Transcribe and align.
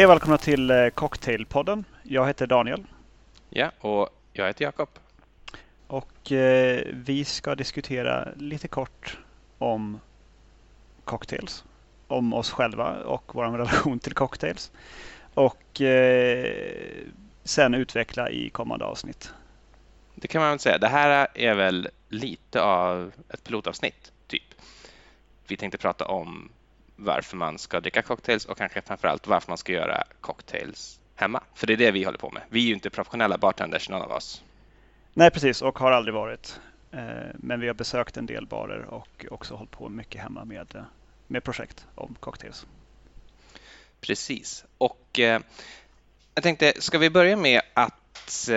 Hej 0.00 0.06
och 0.06 0.10
välkomna 0.10 0.38
till 0.38 0.70
eh, 0.70 0.88
Cocktailpodden. 0.88 1.84
Jag 2.02 2.26
heter 2.26 2.46
Daniel. 2.46 2.84
Ja, 3.50 3.70
och 3.80 4.08
jag 4.32 4.46
heter 4.46 4.64
Jakob. 4.64 4.88
Och 5.86 6.32
eh, 6.32 6.86
vi 6.92 7.24
ska 7.24 7.54
diskutera 7.54 8.28
lite 8.36 8.68
kort 8.68 9.18
om 9.58 10.00
cocktails. 11.04 11.64
Om 12.06 12.32
oss 12.32 12.50
själva 12.50 12.96
och 12.96 13.34
vår 13.34 13.44
relation 13.44 13.98
till 13.98 14.14
cocktails. 14.14 14.72
Och 15.34 15.80
eh, 15.80 16.54
sen 17.44 17.74
utveckla 17.74 18.30
i 18.30 18.50
kommande 18.50 18.84
avsnitt. 18.84 19.32
Det 20.14 20.28
kan 20.28 20.40
man 20.40 20.50
väl 20.50 20.58
säga. 20.58 20.78
Det 20.78 20.88
här 20.88 21.28
är 21.34 21.54
väl 21.54 21.88
lite 22.08 22.62
av 22.62 23.12
ett 23.28 23.44
pilotavsnitt, 23.44 24.12
typ. 24.26 24.54
Vi 25.46 25.56
tänkte 25.56 25.78
prata 25.78 26.06
om 26.06 26.50
varför 27.00 27.36
man 27.36 27.58
ska 27.58 27.80
dricka 27.80 28.02
cocktails 28.02 28.44
och 28.44 28.58
kanske 28.58 28.82
framförallt 28.82 29.26
varför 29.26 29.50
man 29.50 29.58
ska 29.58 29.72
göra 29.72 30.04
cocktails 30.20 31.00
hemma. 31.14 31.42
För 31.54 31.66
det 31.66 31.72
är 31.72 31.76
det 31.76 31.90
vi 31.90 32.04
håller 32.04 32.18
på 32.18 32.30
med. 32.30 32.42
Vi 32.48 32.62
är 32.62 32.66
ju 32.66 32.74
inte 32.74 32.90
professionella 32.90 33.38
bartenders, 33.38 33.88
någon 33.88 34.02
av 34.02 34.10
oss. 34.10 34.42
Nej, 35.14 35.30
precis, 35.30 35.62
och 35.62 35.78
har 35.78 35.92
aldrig 35.92 36.14
varit. 36.14 36.60
Eh, 36.92 37.34
men 37.34 37.60
vi 37.60 37.66
har 37.66 37.74
besökt 37.74 38.16
en 38.16 38.26
del 38.26 38.46
barer 38.46 38.84
och 38.84 39.26
också 39.30 39.54
hållit 39.54 39.70
på 39.70 39.88
mycket 39.88 40.22
hemma 40.22 40.44
med, 40.44 40.74
eh, 40.74 40.82
med 41.26 41.44
projekt 41.44 41.86
om 41.94 42.16
cocktails. 42.20 42.66
Precis. 44.00 44.64
Och 44.78 45.18
eh, 45.18 45.40
jag 46.34 46.42
tänkte, 46.42 46.72
ska 46.78 46.98
vi 46.98 47.10
börja 47.10 47.36
med 47.36 47.60
att 47.74 48.48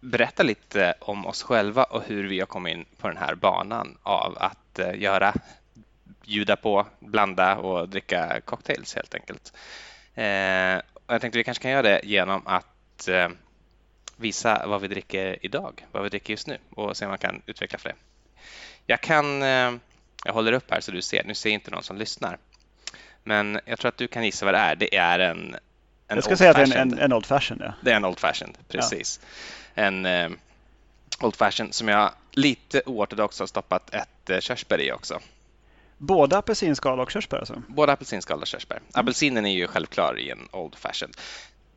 berätta 0.00 0.42
lite 0.42 0.94
om 1.00 1.26
oss 1.26 1.42
själva 1.42 1.84
och 1.84 2.02
hur 2.02 2.28
vi 2.28 2.38
har 2.38 2.46
kommit 2.46 2.76
in 2.76 2.84
på 2.96 3.08
den 3.08 3.16
här 3.16 3.34
banan 3.34 3.98
av 4.02 4.38
att 4.38 4.80
göra 4.94 5.34
bjuda 6.28 6.56
på, 6.56 6.86
blanda 7.00 7.56
och 7.56 7.88
dricka 7.88 8.40
cocktails 8.44 8.94
helt 8.94 9.14
enkelt. 9.14 9.52
Eh, 10.14 10.78
och 10.94 11.14
jag 11.14 11.20
tänkte 11.20 11.38
vi 11.38 11.44
kanske 11.44 11.62
kan 11.62 11.70
göra 11.70 11.82
det 11.82 12.00
genom 12.04 12.46
att 12.46 13.08
eh, 13.08 13.28
visa 14.16 14.66
vad 14.66 14.80
vi 14.80 14.88
dricker 14.88 15.38
idag, 15.46 15.86
vad 15.92 16.02
vi 16.02 16.08
dricker 16.08 16.32
just 16.32 16.46
nu 16.46 16.58
och 16.70 16.96
se 16.96 17.04
om 17.04 17.10
man 17.10 17.18
kan 17.18 17.42
utveckla 17.46 17.78
för 17.78 17.88
det. 17.88 17.94
Jag 18.86 19.00
kan, 19.00 19.42
eh, 19.42 19.72
jag 20.24 20.32
håller 20.32 20.52
upp 20.52 20.70
här 20.70 20.80
så 20.80 20.92
du 20.92 21.02
ser, 21.02 21.24
nu 21.24 21.34
ser 21.34 21.50
inte 21.50 21.70
någon 21.70 21.82
som 21.82 21.96
lyssnar. 21.96 22.38
Men 23.24 23.60
jag 23.64 23.78
tror 23.78 23.88
att 23.88 23.96
du 23.96 24.08
kan 24.08 24.24
gissa 24.24 24.44
vad 24.44 24.54
det 24.54 24.58
är. 24.58 24.76
Det 24.76 24.96
är 24.96 25.18
en, 25.18 25.54
en 26.08 26.16
Jag 26.16 26.24
ska 26.24 26.36
säga 26.36 26.50
att 26.50 26.56
det 26.56 26.62
är 26.62 26.80
en, 26.80 26.92
en, 26.92 26.98
en 26.98 27.12
Old 27.12 27.26
Fashioned. 27.26 27.66
Ja. 27.66 27.74
Det 27.82 27.92
är 27.92 27.96
en 27.96 28.04
Old 28.04 28.18
Fashioned, 28.18 28.58
precis. 28.68 29.20
Ja. 29.74 29.82
En 29.82 30.06
eh, 30.06 30.30
Old 31.20 31.36
Fashioned 31.36 31.74
som 31.74 31.88
jag 31.88 32.10
lite 32.32 32.82
oortodoxt 32.86 33.40
har 33.40 33.46
stoppat 33.46 33.94
ett 33.94 34.30
eh, 34.30 34.40
körsbär 34.40 34.80
i 34.80 34.92
också. 34.92 35.20
Både 35.98 36.38
apelsinskal 36.38 37.00
och 37.00 37.10
körsbär 37.10 37.38
alltså? 37.38 37.62
Både 37.68 37.92
apelsinskal 37.92 38.40
och 38.40 38.46
körsbär. 38.46 38.76
Mm. 38.76 38.88
Apelsinen 38.92 39.46
är 39.46 39.52
ju 39.52 39.66
självklar 39.66 40.18
i 40.18 40.30
en 40.30 40.48
Old 40.52 40.74
Fashioned. 40.74 41.16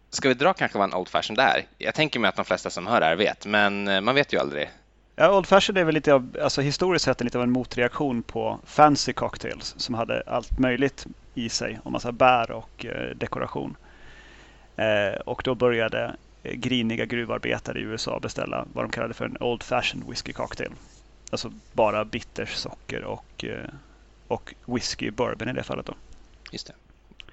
Ska 0.10 0.28
vi 0.28 0.34
dra 0.34 0.54
kanske 0.54 0.78
vad 0.78 0.90
en 0.90 0.96
Old 0.96 1.10
Fashioned 1.10 1.40
är? 1.40 1.66
Jag 1.78 1.96
tänker 1.96 2.20
mig 2.20 2.30
att 2.30 2.36
de 2.36 2.46
flesta 2.46 2.70
som 2.70 2.88
hör 2.88 3.00
det 3.00 3.06
här 3.06 3.16
vet, 3.16 3.46
men 3.46 3.88
eh, 3.88 4.02
man 4.02 4.16
vet 4.16 4.34
ju 4.34 4.40
aldrig. 4.40 4.70
Ja, 5.16 5.38
Old 5.38 5.48
Fashioned 5.48 5.82
är 5.82 5.86
väl 5.86 5.96
lite 5.96 6.14
av, 6.14 6.38
alltså 6.42 6.62
historiskt 6.62 7.06
sett 7.06 7.22
lite 7.22 7.38
av 7.38 7.44
en 7.44 7.52
motreaktion 7.52 8.24
på 8.24 8.60
fancy 8.66 9.14
cocktails 9.14 9.76
som 9.78 9.96
hade 9.96 10.24
allt 10.28 10.60
möjligt 10.60 11.06
i 11.34 11.50
sig, 11.50 11.80
och 11.84 11.92
massa 11.92 12.12
bär 12.12 12.52
och 12.52 12.86
eh, 12.86 13.16
dekoration. 13.16 13.76
Eh, 14.76 15.20
och 15.26 15.42
då 15.46 15.56
började 15.56 16.16
griniga 16.44 17.06
gruvarbetare 17.06 17.80
i 17.80 17.82
USA 17.82 18.20
beställa 18.20 18.66
vad 18.74 18.86
de 18.86 18.92
kallade 18.92 19.14
för 19.14 19.26
en 19.26 19.38
Old 19.40 19.64
Fashioned 19.64 20.10
Whiskey 20.10 20.34
Cocktail. 20.34 20.72
Alltså 21.30 21.52
bara 21.74 22.06
bitters, 22.06 22.56
socker 22.56 23.04
och 23.04 23.46
eh, 23.46 23.70
och 24.32 24.54
whisky 24.66 25.12
bourbon 25.12 25.50
i 25.50 25.54
det 25.54 25.64
fallet. 25.64 25.86
Då. 25.86 25.94
Just 26.52 26.68
det. 26.68 26.74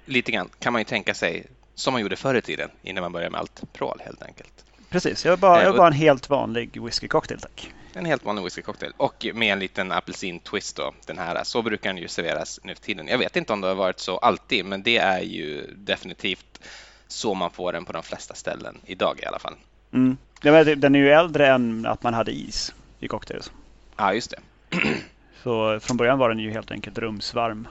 Lite 0.05 0.31
grann 0.31 0.49
kan 0.59 0.73
man 0.73 0.81
ju 0.81 0.85
tänka 0.85 1.13
sig 1.13 1.45
som 1.75 1.93
man 1.93 2.01
gjorde 2.01 2.15
förr 2.15 2.35
i 2.35 2.41
tiden 2.41 2.69
innan 2.81 3.01
man 3.01 3.11
började 3.11 3.31
med 3.31 3.39
allt 3.39 3.73
prål 3.73 4.01
helt 4.05 4.23
enkelt. 4.23 4.65
Precis, 4.89 5.25
jag 5.25 5.31
vill 5.31 5.39
bara, 5.39 5.63
jag 5.63 5.71
vill 5.71 5.77
bara 5.77 5.87
en 5.87 5.93
helt 5.93 6.29
vanlig 6.29 6.81
whiskycocktail 6.81 7.39
tack. 7.39 7.73
En 7.93 8.05
helt 8.05 8.25
vanlig 8.25 8.43
whiskycocktail 8.43 8.93
och 8.97 9.27
med 9.33 9.53
en 9.53 9.59
liten 9.59 9.91
apelsintwist 9.91 10.75
då. 10.75 10.93
Den 11.05 11.17
här. 11.17 11.43
Så 11.43 11.61
brukar 11.61 11.89
den 11.89 12.01
ju 12.01 12.07
serveras 12.07 12.59
nu 12.63 12.75
för 12.75 12.81
tiden. 12.81 13.07
Jag 13.07 13.17
vet 13.17 13.35
inte 13.35 13.53
om 13.53 13.61
det 13.61 13.67
har 13.67 13.75
varit 13.75 13.99
så 13.99 14.17
alltid, 14.17 14.65
men 14.65 14.83
det 14.83 14.97
är 14.97 15.21
ju 15.21 15.73
definitivt 15.75 16.59
så 17.07 17.33
man 17.33 17.51
får 17.51 17.73
den 17.73 17.85
på 17.85 17.93
de 17.93 18.03
flesta 18.03 18.35
ställen 18.35 18.77
idag 18.85 19.19
i 19.23 19.25
alla 19.25 19.39
fall. 19.39 19.55
Mm. 19.93 20.17
Den 20.41 20.95
är 20.95 20.99
ju 20.99 21.09
äldre 21.09 21.47
än 21.47 21.85
att 21.85 22.03
man 22.03 22.13
hade 22.13 22.31
is 22.31 22.73
i 22.99 23.07
cocktails. 23.07 23.51
Ja, 23.97 24.13
just 24.13 24.31
det. 24.31 24.39
Så 25.43 25.79
från 25.79 25.97
början 25.97 26.19
var 26.19 26.29
den 26.29 26.39
ju 26.39 26.51
helt 26.51 26.71
enkelt 26.71 26.97
rumsvarm. 26.97 27.67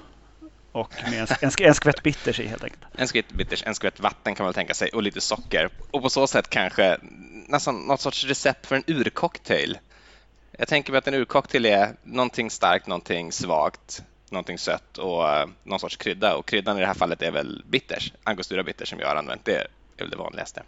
Och 0.72 0.94
med 1.10 1.20
en, 1.20 1.26
en, 1.40 1.50
en 1.60 1.74
skvätt 1.74 2.02
bitters 2.02 2.40
i 2.40 2.46
helt 2.46 2.64
enkelt. 2.64 2.82
En 2.92 3.08
skvätt 3.08 3.32
bitters, 3.32 3.62
en 3.66 3.74
skvätt 3.74 4.00
vatten 4.00 4.34
kan 4.34 4.44
man 4.44 4.54
tänka 4.54 4.74
sig 4.74 4.88
och 4.88 5.02
lite 5.02 5.20
socker. 5.20 5.68
Och 5.90 6.02
på 6.02 6.10
så 6.10 6.26
sätt 6.26 6.50
kanske 6.50 6.98
nästan 7.48 7.74
något 7.74 8.00
sorts 8.00 8.24
recept 8.24 8.66
för 8.66 8.76
en 8.76 8.84
urcocktail. 8.86 9.78
Jag 10.52 10.68
tänker 10.68 10.92
mig 10.92 10.98
att 10.98 11.08
en 11.08 11.14
urcocktail 11.14 11.66
är 11.66 11.94
någonting 12.02 12.50
starkt, 12.50 12.86
någonting 12.86 13.32
svagt, 13.32 14.02
någonting 14.30 14.58
sött 14.58 14.98
och 14.98 15.28
eh, 15.28 15.48
någon 15.62 15.80
sorts 15.80 15.96
krydda. 15.96 16.36
Och 16.36 16.46
kryddan 16.46 16.76
i 16.76 16.80
det 16.80 16.86
här 16.86 16.94
fallet 16.94 17.22
är 17.22 17.30
väl 17.30 17.62
bitters, 17.66 18.12
angostura 18.24 18.62
bitters 18.62 18.88
som 18.88 19.00
jag 19.00 19.08
har 19.08 19.16
använt. 19.16 19.44
Det 19.44 19.56
är 19.56 19.66
väl 19.98 20.10
det 20.10 20.16
vanligaste. 20.16 20.62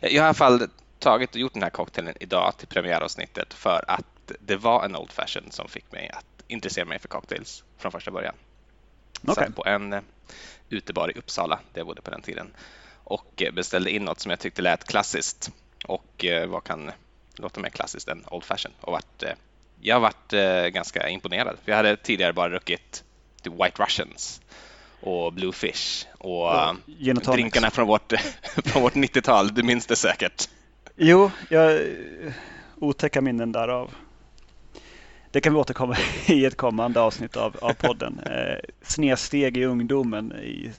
Jag 0.00 0.10
har 0.10 0.14
i 0.14 0.18
alla 0.18 0.34
fall 0.34 0.68
tagit 0.98 1.30
och 1.30 1.40
gjort 1.40 1.52
den 1.52 1.62
här 1.62 1.70
cocktailen 1.70 2.14
idag 2.20 2.54
till 2.58 2.68
premiäravsnittet 2.68 3.54
för 3.54 3.84
att 3.88 4.06
det 4.40 4.56
var 4.56 4.84
en 4.84 4.96
Old 4.96 5.12
Fashion 5.12 5.50
som 5.50 5.68
fick 5.68 5.92
mig 5.92 6.10
att 6.12 6.36
intressera 6.48 6.84
mig 6.84 6.98
för 6.98 7.08
cocktails 7.08 7.64
från 7.78 7.92
första 7.92 8.10
början. 8.10 8.34
Okay. 9.22 9.34
Satt 9.34 9.56
på 9.56 9.66
en 9.66 9.92
uh, 9.92 10.00
utebar 10.68 11.10
i 11.16 11.18
Uppsala, 11.18 11.60
där 11.72 11.80
jag 11.80 11.86
bodde 11.86 12.02
på 12.02 12.10
den 12.10 12.22
tiden, 12.22 12.50
och 13.04 13.42
uh, 13.46 13.54
beställde 13.54 13.90
in 13.90 14.04
något 14.04 14.20
som 14.20 14.30
jag 14.30 14.38
tyckte 14.40 14.62
lät 14.62 14.84
klassiskt. 14.84 15.50
Och 15.84 16.24
uh, 16.24 16.46
vad 16.46 16.64
kan 16.64 16.90
låta 17.36 17.60
mer 17.60 17.70
klassiskt 17.70 18.08
än 18.08 18.24
Old 18.30 18.44
Fashion? 18.44 18.72
Och 18.80 18.92
vart, 18.92 19.22
jag 19.80 20.00
varit 20.00 20.32
ganska 20.72 21.08
imponerad. 21.08 21.56
Jag 21.64 21.76
hade 21.76 21.96
tidigare 21.96 22.32
bara 22.32 22.48
druckit 22.48 23.04
White 23.42 23.82
Russians 23.82 24.40
och 25.00 25.32
Bluefish 25.32 26.06
och 26.18 26.46
oh, 26.46 26.74
drinkarna 27.32 27.70
från 27.70 27.86
vårt, 27.86 28.12
från 28.64 28.82
vårt 28.82 28.94
90-tal. 28.94 29.54
Du 29.54 29.62
minns 29.62 29.86
det 29.86 29.96
säkert? 29.96 30.48
Jo, 30.96 31.30
jag 31.48 31.80
otäcka 32.76 33.20
minnen 33.20 33.52
därav. 33.52 33.94
Det 35.36 35.40
kan 35.40 35.54
vi 35.54 35.60
återkomma 35.60 35.96
i 36.26 36.44
ett 36.44 36.56
kommande 36.56 37.00
avsnitt 37.00 37.36
av, 37.36 37.56
av 37.60 37.72
podden. 37.72 38.20
Eh, 38.26 38.58
snedsteg 38.82 39.56
i 39.56 39.64
ungdomen 39.64 40.32
i, 40.32 40.72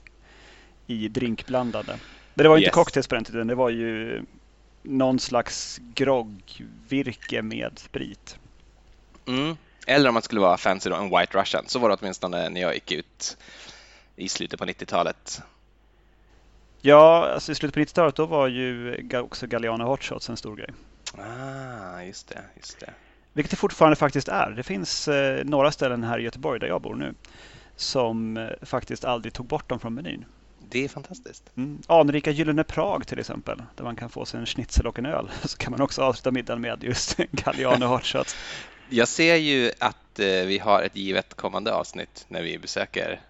i 0.86 1.08
drinkblandande. 1.08 1.98
Men 2.34 2.42
det 2.42 2.48
var 2.48 2.56
ju 2.56 2.62
yes. 2.62 2.66
inte 2.66 2.74
cocktails 2.74 3.08
på 3.08 3.14
den 3.14 3.24
tiden. 3.24 3.46
Det 3.46 3.54
var 3.54 3.70
ju 3.70 4.22
någon 4.82 5.18
slags 5.18 5.80
groggvirke 5.94 7.42
med 7.42 7.78
sprit. 7.78 8.38
Mm. 9.26 9.56
Eller 9.86 10.08
om 10.08 10.14
man 10.14 10.22
skulle 10.22 10.40
vara 10.40 10.56
fancy 10.56 10.90
då, 10.90 10.96
en 10.96 11.18
White 11.18 11.38
Russian. 11.38 11.64
Så 11.66 11.78
var 11.78 11.88
det 11.88 11.96
åtminstone 12.00 12.48
när 12.48 12.60
jag 12.60 12.74
gick 12.74 12.92
ut 12.92 13.36
i 14.16 14.28
slutet 14.28 14.60
på 14.60 14.66
90-talet. 14.66 15.40
Ja, 16.80 17.30
alltså 17.34 17.52
i 17.52 17.54
slutet 17.54 17.74
på 17.74 17.80
90-talet 17.80 18.14
då 18.14 18.26
var 18.26 18.48
ju 18.48 18.96
också 19.14 19.46
Galliano 19.46 19.84
Hot 19.84 20.04
Shots 20.04 20.28
en 20.28 20.36
stor 20.36 20.56
grej. 20.56 20.70
Ah, 21.18 22.02
just 22.02 22.28
det, 22.28 22.42
just 22.56 22.80
det. 22.80 22.94
Vilket 23.38 23.50
det 23.50 23.56
fortfarande 23.56 23.96
faktiskt 23.96 24.28
är. 24.28 24.50
Det 24.50 24.62
finns 24.62 25.08
eh, 25.08 25.44
några 25.44 25.72
ställen 25.72 26.04
här 26.04 26.18
i 26.18 26.22
Göteborg 26.22 26.60
där 26.60 26.66
jag 26.66 26.82
bor 26.82 26.94
nu 26.94 27.14
som 27.76 28.36
eh, 28.36 28.48
faktiskt 28.62 29.04
aldrig 29.04 29.32
tog 29.32 29.46
bort 29.46 29.68
dem 29.68 29.80
från 29.80 29.94
menyn. 29.94 30.24
Det 30.70 30.84
är 30.84 30.88
fantastiskt. 30.88 31.50
Mm. 31.56 31.82
Anrika 31.86 32.30
Gyllene 32.30 32.64
Prag 32.64 33.06
till 33.06 33.18
exempel, 33.18 33.62
där 33.76 33.84
man 33.84 33.96
kan 33.96 34.10
få 34.10 34.24
sig 34.24 34.40
en 34.40 34.46
schnitzel 34.46 34.86
och 34.86 34.98
en 34.98 35.06
öl. 35.06 35.30
Så 35.44 35.58
kan 35.58 35.70
man 35.70 35.80
också 35.80 36.02
avsluta 36.02 36.30
middagen 36.30 36.60
med 36.60 36.84
just 36.84 37.16
Galliano 37.30 38.00
Shots. 38.02 38.36
Jag 38.88 39.08
ser 39.08 39.36
ju 39.36 39.70
att 39.78 40.18
eh, 40.18 40.26
vi 40.26 40.58
har 40.58 40.82
ett 40.82 40.96
givet 40.96 41.34
kommande 41.34 41.72
avsnitt 41.72 42.26
när 42.28 42.42
vi 42.42 42.58
besöker 42.58 43.20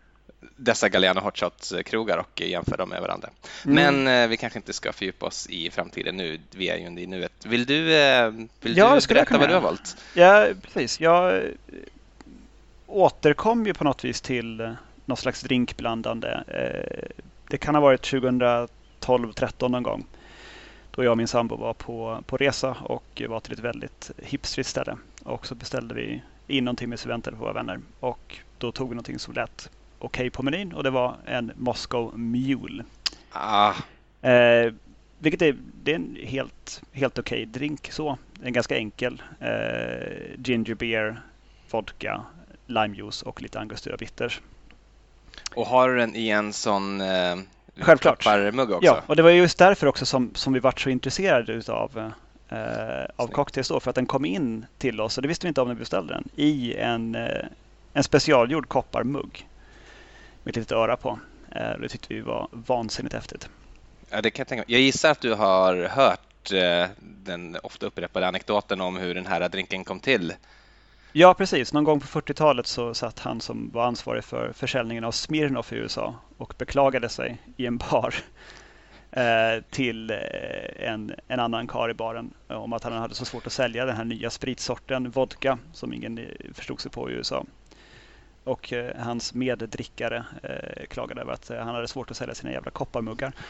dessa 0.57 0.89
Galliano 0.89 1.21
Hotshots-krogar 1.21 2.19
och 2.19 2.41
jämföra 2.41 2.77
dem 2.77 2.89
med 2.89 3.01
varandra. 3.01 3.31
Mm. 3.65 3.75
Men 3.75 4.23
eh, 4.23 4.29
vi 4.29 4.37
kanske 4.37 4.59
inte 4.59 4.73
ska 4.73 4.93
fördjupa 4.93 5.27
oss 5.27 5.47
i 5.47 5.71
framtiden 5.71 6.17
nu. 6.17 6.41
Vi 6.51 6.69
är 6.69 6.77
ju 6.77 7.01
i 7.01 7.07
nuet. 7.07 7.47
Vill 7.47 7.67
du, 7.67 7.97
eh, 7.97 8.31
vill 8.61 8.77
ja, 8.77 8.99
du 9.01 9.15
berätta 9.15 9.39
vad 9.39 9.49
du 9.49 9.55
har 9.55 9.61
valt? 9.61 9.97
Ja, 10.15 10.47
precis. 10.63 11.01
Jag 11.01 11.37
eh, 11.37 11.43
återkom 12.87 13.67
ju 13.67 13.75
på 13.75 13.85
något 13.85 14.05
vis 14.05 14.21
till 14.21 14.61
eh, 14.61 14.73
något 15.05 15.19
slags 15.19 15.43
drinkblandande. 15.43 16.45
Eh, 16.49 17.23
det 17.51 17.59
kan 17.59 17.75
ha 17.75 17.83
varit 17.83 18.13
2012-13 18.13 19.69
någon 19.69 19.83
gång. 19.83 20.07
Då 20.91 21.05
jag 21.05 21.11
och 21.11 21.17
min 21.17 21.29
sambo 21.29 21.57
var 21.57 21.75
på, 21.75 22.23
på 22.27 22.37
resa 22.37 22.77
och 22.83 23.23
var 23.29 23.41
till 23.41 23.53
ett 23.53 23.59
väldigt 23.59 24.11
hipstrigt 24.23 24.69
ställe. 24.69 24.97
Och 25.25 25.47
så 25.47 25.55
beställde 25.55 25.95
vi 25.95 26.23
in 26.47 26.65
någonting 26.65 26.89
med 26.89 27.01
förväntade 27.01 27.37
på 27.37 27.43
våra 27.43 27.53
vänner. 27.53 27.81
Och 28.01 28.39
då 28.59 28.73
tog 28.73 28.89
vi 28.89 28.95
någonting 28.95 29.19
som 29.19 29.35
lät 29.35 29.71
okej 29.99 30.31
på 30.31 30.43
menyn 30.43 30.73
och 30.73 30.83
det 30.83 30.91
var 30.91 31.17
en 31.27 31.53
Moscow 31.57 32.19
Mule. 32.19 32.85
Ah. 33.33 33.75
Eh, 34.23 34.73
vilket 35.19 35.43
är, 35.43 35.57
det 35.83 35.91
är 35.91 35.97
en 35.97 36.17
helt, 36.23 36.83
helt 36.93 37.19
okej 37.19 37.43
okay 37.43 37.53
drink 37.53 37.93
så. 37.93 38.19
En 38.43 38.53
ganska 38.53 38.77
enkel. 38.77 39.23
Eh, 39.41 40.43
ginger 40.45 40.75
beer, 40.75 41.21
vodka, 41.71 42.23
limejuice 42.67 43.23
och 43.23 43.43
lite 43.43 43.61
angostura 43.61 43.97
bitters. 43.97 44.41
Och 45.55 45.67
har 45.67 45.89
du 45.89 45.97
den 45.97 46.17
i 46.17 46.29
en 46.29 46.53
sån 46.53 47.01
eh, 47.01 47.37
Självklart. 47.81 48.25
kopparmugg 48.25 48.71
också. 48.71 48.87
Ja, 48.87 49.03
och 49.07 49.17
det 49.17 49.23
var 49.23 49.31
just 49.31 49.59
därför 49.59 49.87
också 49.87 50.07
som, 50.07 50.31
som 50.35 50.53
vi 50.53 50.61
vart 50.61 50.81
så 50.81 50.91
intresserade 50.91 51.53
utav 51.53 52.13
eh, 52.49 53.05
av 53.17 53.27
cocktails 53.27 53.69
då, 53.69 53.81
för 53.81 53.91
att 53.91 53.97
den 53.97 54.07
kom 54.07 54.25
in 54.25 54.67
till 54.79 55.01
oss, 55.01 55.19
och 55.19 55.23
det 55.23 55.29
visste 55.29 55.47
vi 55.47 55.49
inte 55.49 55.61
om 55.61 55.69
när 55.69 55.75
vi 55.75 55.79
beställde 55.79 56.15
den, 56.15 56.29
i 56.37 56.75
en, 56.75 57.15
eh, 57.15 57.45
en 57.93 58.03
specialgjord 58.03 58.69
kopparmugg 58.69 59.48
med 60.49 60.53
ett 60.53 60.57
litet 60.57 60.73
öra 60.73 60.97
på. 60.97 61.19
Eh, 61.53 61.79
det 61.81 61.89
tyckte 61.89 62.15
vi 62.15 62.21
var 62.21 62.49
vansinnigt 62.51 63.15
häftigt. 63.15 63.49
Ja, 64.11 64.23
det 64.23 64.31
kan 64.31 64.41
jag, 64.41 64.49
tänka 64.49 64.61
mig. 64.61 64.73
jag 64.73 64.81
gissar 64.81 65.11
att 65.11 65.21
du 65.21 65.35
har 65.35 65.75
hört 65.83 66.53
eh, 66.53 66.87
den 67.01 67.57
ofta 67.63 67.87
upprepade 67.87 68.29
anekdoten 68.29 68.81
om 68.81 68.97
hur 68.97 69.15
den 69.15 69.27
här 69.27 69.49
drinken 69.49 69.85
kom 69.85 70.01
till. 70.01 70.33
Ja, 71.13 71.35
precis. 71.35 71.73
Någon 71.73 71.85
gång 71.85 72.01
på 72.01 72.07
40-talet 72.07 72.67
så 72.67 72.95
satt 72.95 73.19
han 73.19 73.41
som 73.41 73.71
var 73.73 73.87
ansvarig 73.87 74.25
för 74.25 74.53
försäljningen 74.53 75.05
av 75.05 75.13
Smirnoff 75.13 75.73
i 75.73 75.77
USA 75.77 76.15
och 76.37 76.55
beklagade 76.59 77.09
sig 77.09 77.39
i 77.57 77.67
en 77.67 77.79
bar 77.79 78.15
eh, 79.11 79.63
till 79.71 80.11
en, 80.77 81.15
en 81.29 81.41
annan 81.41 81.67
kar 81.67 81.91
i 81.91 81.95
baren 81.95 82.31
om 82.47 82.73
att 82.73 82.85
han 82.85 82.93
hade 82.93 83.15
så 83.15 83.25
svårt 83.25 83.47
att 83.47 83.53
sälja 83.53 83.85
den 83.85 83.97
här 83.97 84.05
nya 84.05 84.31
spritsorten 84.31 85.11
vodka 85.11 85.59
som 85.73 85.93
ingen 85.93 86.21
förstod 86.55 86.81
sig 86.81 86.91
på 86.91 87.11
i 87.11 87.13
USA. 87.13 87.45
Och 88.49 88.73
eh, 88.73 88.97
hans 88.99 89.35
meddrickare 89.35 90.25
eh, 90.43 90.87
klagade 90.87 91.21
över 91.21 91.33
att 91.33 91.49
han 91.49 91.75
hade 91.75 91.89
svårt 91.89 92.11
att 92.11 92.17
sälja 92.17 92.35
sina 92.35 92.53
jävla 92.53 92.71
kopparmuggar. 92.71 93.33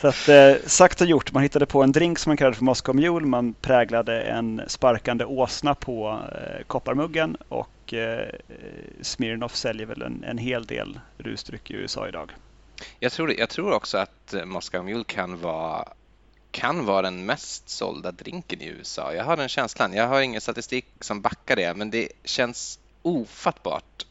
Så 0.00 0.08
att, 0.08 0.28
eh, 0.28 0.54
sagt 0.66 1.00
och 1.00 1.06
gjort, 1.06 1.32
man 1.32 1.42
hittade 1.42 1.66
på 1.66 1.82
en 1.82 1.92
drink 1.92 2.18
som 2.18 2.30
man 2.30 2.36
kallade 2.36 2.56
för 2.56 2.64
Moscow 2.64 2.96
Mule. 2.96 3.26
Man 3.26 3.54
präglade 3.54 4.22
en 4.22 4.62
sparkande 4.66 5.24
åsna 5.24 5.74
på 5.74 6.20
eh, 6.32 6.64
kopparmuggen 6.66 7.36
och 7.48 7.94
eh, 7.94 8.28
Smirnoff 9.00 9.56
säljer 9.56 9.86
väl 9.86 10.02
en, 10.02 10.24
en 10.24 10.38
hel 10.38 10.66
del 10.66 11.00
rusdryck 11.18 11.70
i 11.70 11.74
USA 11.74 12.08
idag. 12.08 12.32
Jag 13.00 13.12
tror, 13.12 13.32
jag 13.32 13.48
tror 13.48 13.72
också 13.72 13.98
att 13.98 14.34
eh, 14.34 14.44
Moscow 14.44 14.84
Mule 14.84 15.04
kan 15.04 15.40
vara 15.40 15.88
kan 16.50 16.84
vara 16.84 17.02
den 17.02 17.26
mest 17.26 17.68
sålda 17.68 18.12
drinken 18.12 18.60
i 18.60 18.66
USA. 18.66 19.14
Jag 19.14 19.24
har 19.24 19.36
den 19.36 19.48
känslan. 19.48 19.92
Jag 19.92 20.08
har 20.08 20.20
ingen 20.20 20.40
statistik 20.40 20.86
som 21.00 21.20
backar 21.20 21.56
det, 21.56 21.74
men 21.74 21.90
det 21.90 22.08
känns 22.24 22.78
ofattbart 23.02 24.06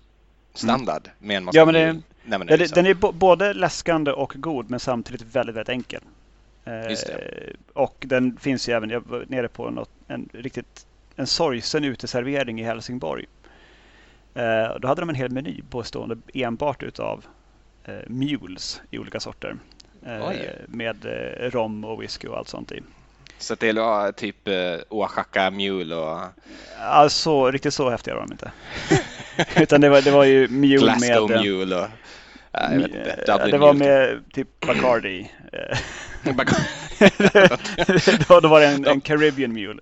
standard 0.53 1.07
mm. 1.07 1.27
med 1.27 1.37
en 1.37 1.43
Moscow 1.43 1.59
ja, 1.59 1.65
men 1.65 1.73
det, 1.73 2.01
Nej, 2.23 2.39
den, 2.39 2.61
är, 2.61 2.75
den 2.75 2.85
är 2.85 3.11
både 3.11 3.53
läskande 3.53 4.11
och 4.11 4.33
god 4.35 4.69
men 4.69 4.79
samtidigt 4.79 5.21
väldigt, 5.21 5.55
väldigt 5.55 5.69
enkel. 5.69 6.01
Eh, 6.65 6.73
och 7.73 7.95
den 8.07 8.37
finns 8.37 8.69
ju 8.69 8.73
även, 8.73 8.89
jag 8.89 9.01
var 9.07 9.25
nere 9.27 9.47
på 9.47 9.69
något, 9.69 9.89
en 10.07 10.29
riktigt 10.33 10.85
en 11.15 11.27
sorgsen 11.27 11.83
uteservering 11.83 12.59
i 12.59 12.63
Helsingborg. 12.63 13.25
Eh, 14.33 14.79
då 14.79 14.87
hade 14.87 15.01
de 15.01 15.09
en 15.09 15.15
hel 15.15 15.31
meny 15.31 15.61
bestående 15.69 16.17
enbart 16.33 16.83
utav 16.83 17.25
eh, 17.83 17.95
mules 18.07 18.81
i 18.91 18.99
olika 18.99 19.19
sorter. 19.19 19.55
Eh, 20.05 20.31
med 20.67 21.05
eh, 21.05 21.49
rom 21.49 21.83
och 21.83 22.01
whisky 22.01 22.27
och 22.27 22.37
allt 22.37 22.47
sånt 22.47 22.71
i. 22.71 22.81
Så 23.41 23.55
det 23.55 23.69
är 23.69 24.11
typ 24.11 24.47
eh, 24.47 24.75
Oaxaca 24.89 25.51
Mule 25.51 25.95
och... 25.95 26.19
Alltså, 26.79 27.51
riktigt 27.51 27.73
så 27.73 27.89
häftiga 27.89 28.15
var 28.15 28.21
de 28.21 28.31
inte. 28.31 28.51
Utan 29.61 29.81
det 29.81 29.89
var, 29.89 30.01
det 30.01 30.11
var 30.11 30.23
ju 30.23 30.47
Mule 30.47 30.77
Glasgow 30.77 31.29
med... 31.29 31.41
Mule 31.41 31.75
och... 31.75 31.87
Ja, 32.51 32.73
inte, 32.73 33.23
ja, 33.27 33.37
det 33.37 33.57
var 33.57 33.73
med 33.73 34.23
typ 34.33 34.59
Bacardi. 34.59 35.31
då, 38.27 38.39
då 38.39 38.47
var 38.47 38.59
det 38.59 38.67
en, 38.67 38.87
en 38.87 39.01
Caribbean 39.01 39.53
Mule. 39.53 39.81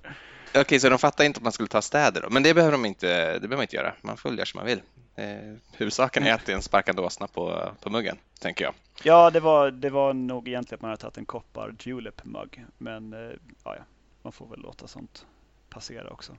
Okej, 0.55 0.79
så 0.79 0.89
de 0.89 0.99
fattade 0.99 1.27
inte 1.27 1.37
att 1.37 1.43
man 1.43 1.51
skulle 1.51 1.69
ta 1.69 1.81
städer 1.81 2.21
då. 2.21 2.29
Men 2.29 2.43
det 2.43 2.53
behöver 2.53 2.71
de 2.71 2.85
inte, 2.85 3.33
det 3.33 3.39
behöver 3.39 3.55
man 3.55 3.61
inte 3.61 3.75
göra. 3.75 3.93
Man 4.01 4.17
göra 4.37 4.45
som 4.45 4.57
man 4.57 4.65
vill. 4.65 4.81
Eh, 5.19 5.55
huvudsaken 5.77 6.23
är 6.23 6.33
att 6.33 6.45
det 6.45 6.51
är 6.51 6.55
en 6.55 6.61
sparkande 6.61 7.01
åsna 7.01 7.27
på, 7.27 7.71
på 7.81 7.89
muggen, 7.89 8.17
tänker 8.39 8.65
jag. 8.65 8.73
Ja, 9.03 9.29
det 9.29 9.39
var, 9.39 9.71
det 9.71 9.89
var 9.89 10.13
nog 10.13 10.47
egentligen 10.47 10.77
att 10.77 10.81
man 10.81 10.89
hade 10.89 11.01
tagit 11.01 11.17
en 11.17 11.25
koppar 11.25 11.75
julep 11.79 12.25
mugg. 12.25 12.65
Men 12.77 13.13
eh, 13.13 13.31
ja, 13.63 13.75
man 14.21 14.31
får 14.31 14.47
väl 14.47 14.59
låta 14.59 14.87
sånt 14.87 15.25
passera 15.69 16.09
också. 16.09 16.37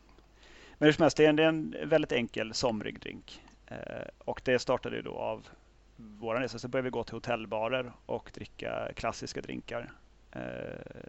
Men 0.78 0.86
hur 0.86 0.92
som 0.92 1.02
helst, 1.02 1.16
det 1.16 1.24
är 1.24 1.28
en, 1.28 1.36
det 1.36 1.42
är 1.42 1.48
en 1.48 1.76
väldigt 1.84 2.12
enkel 2.12 2.54
somrig 2.54 3.00
drink. 3.00 3.42
Eh, 3.66 3.76
och 4.18 4.40
det 4.44 4.58
startade 4.58 4.96
ju 4.96 5.02
då 5.02 5.14
av 5.14 5.48
vår 5.96 6.34
resa. 6.34 6.58
Så 6.58 6.68
började 6.68 6.86
vi 6.86 6.90
gå 6.90 7.04
till 7.04 7.14
hotellbarer 7.14 7.92
och 8.06 8.30
dricka 8.34 8.92
klassiska 8.96 9.40
drinkar 9.40 9.92
eh, 10.32 10.40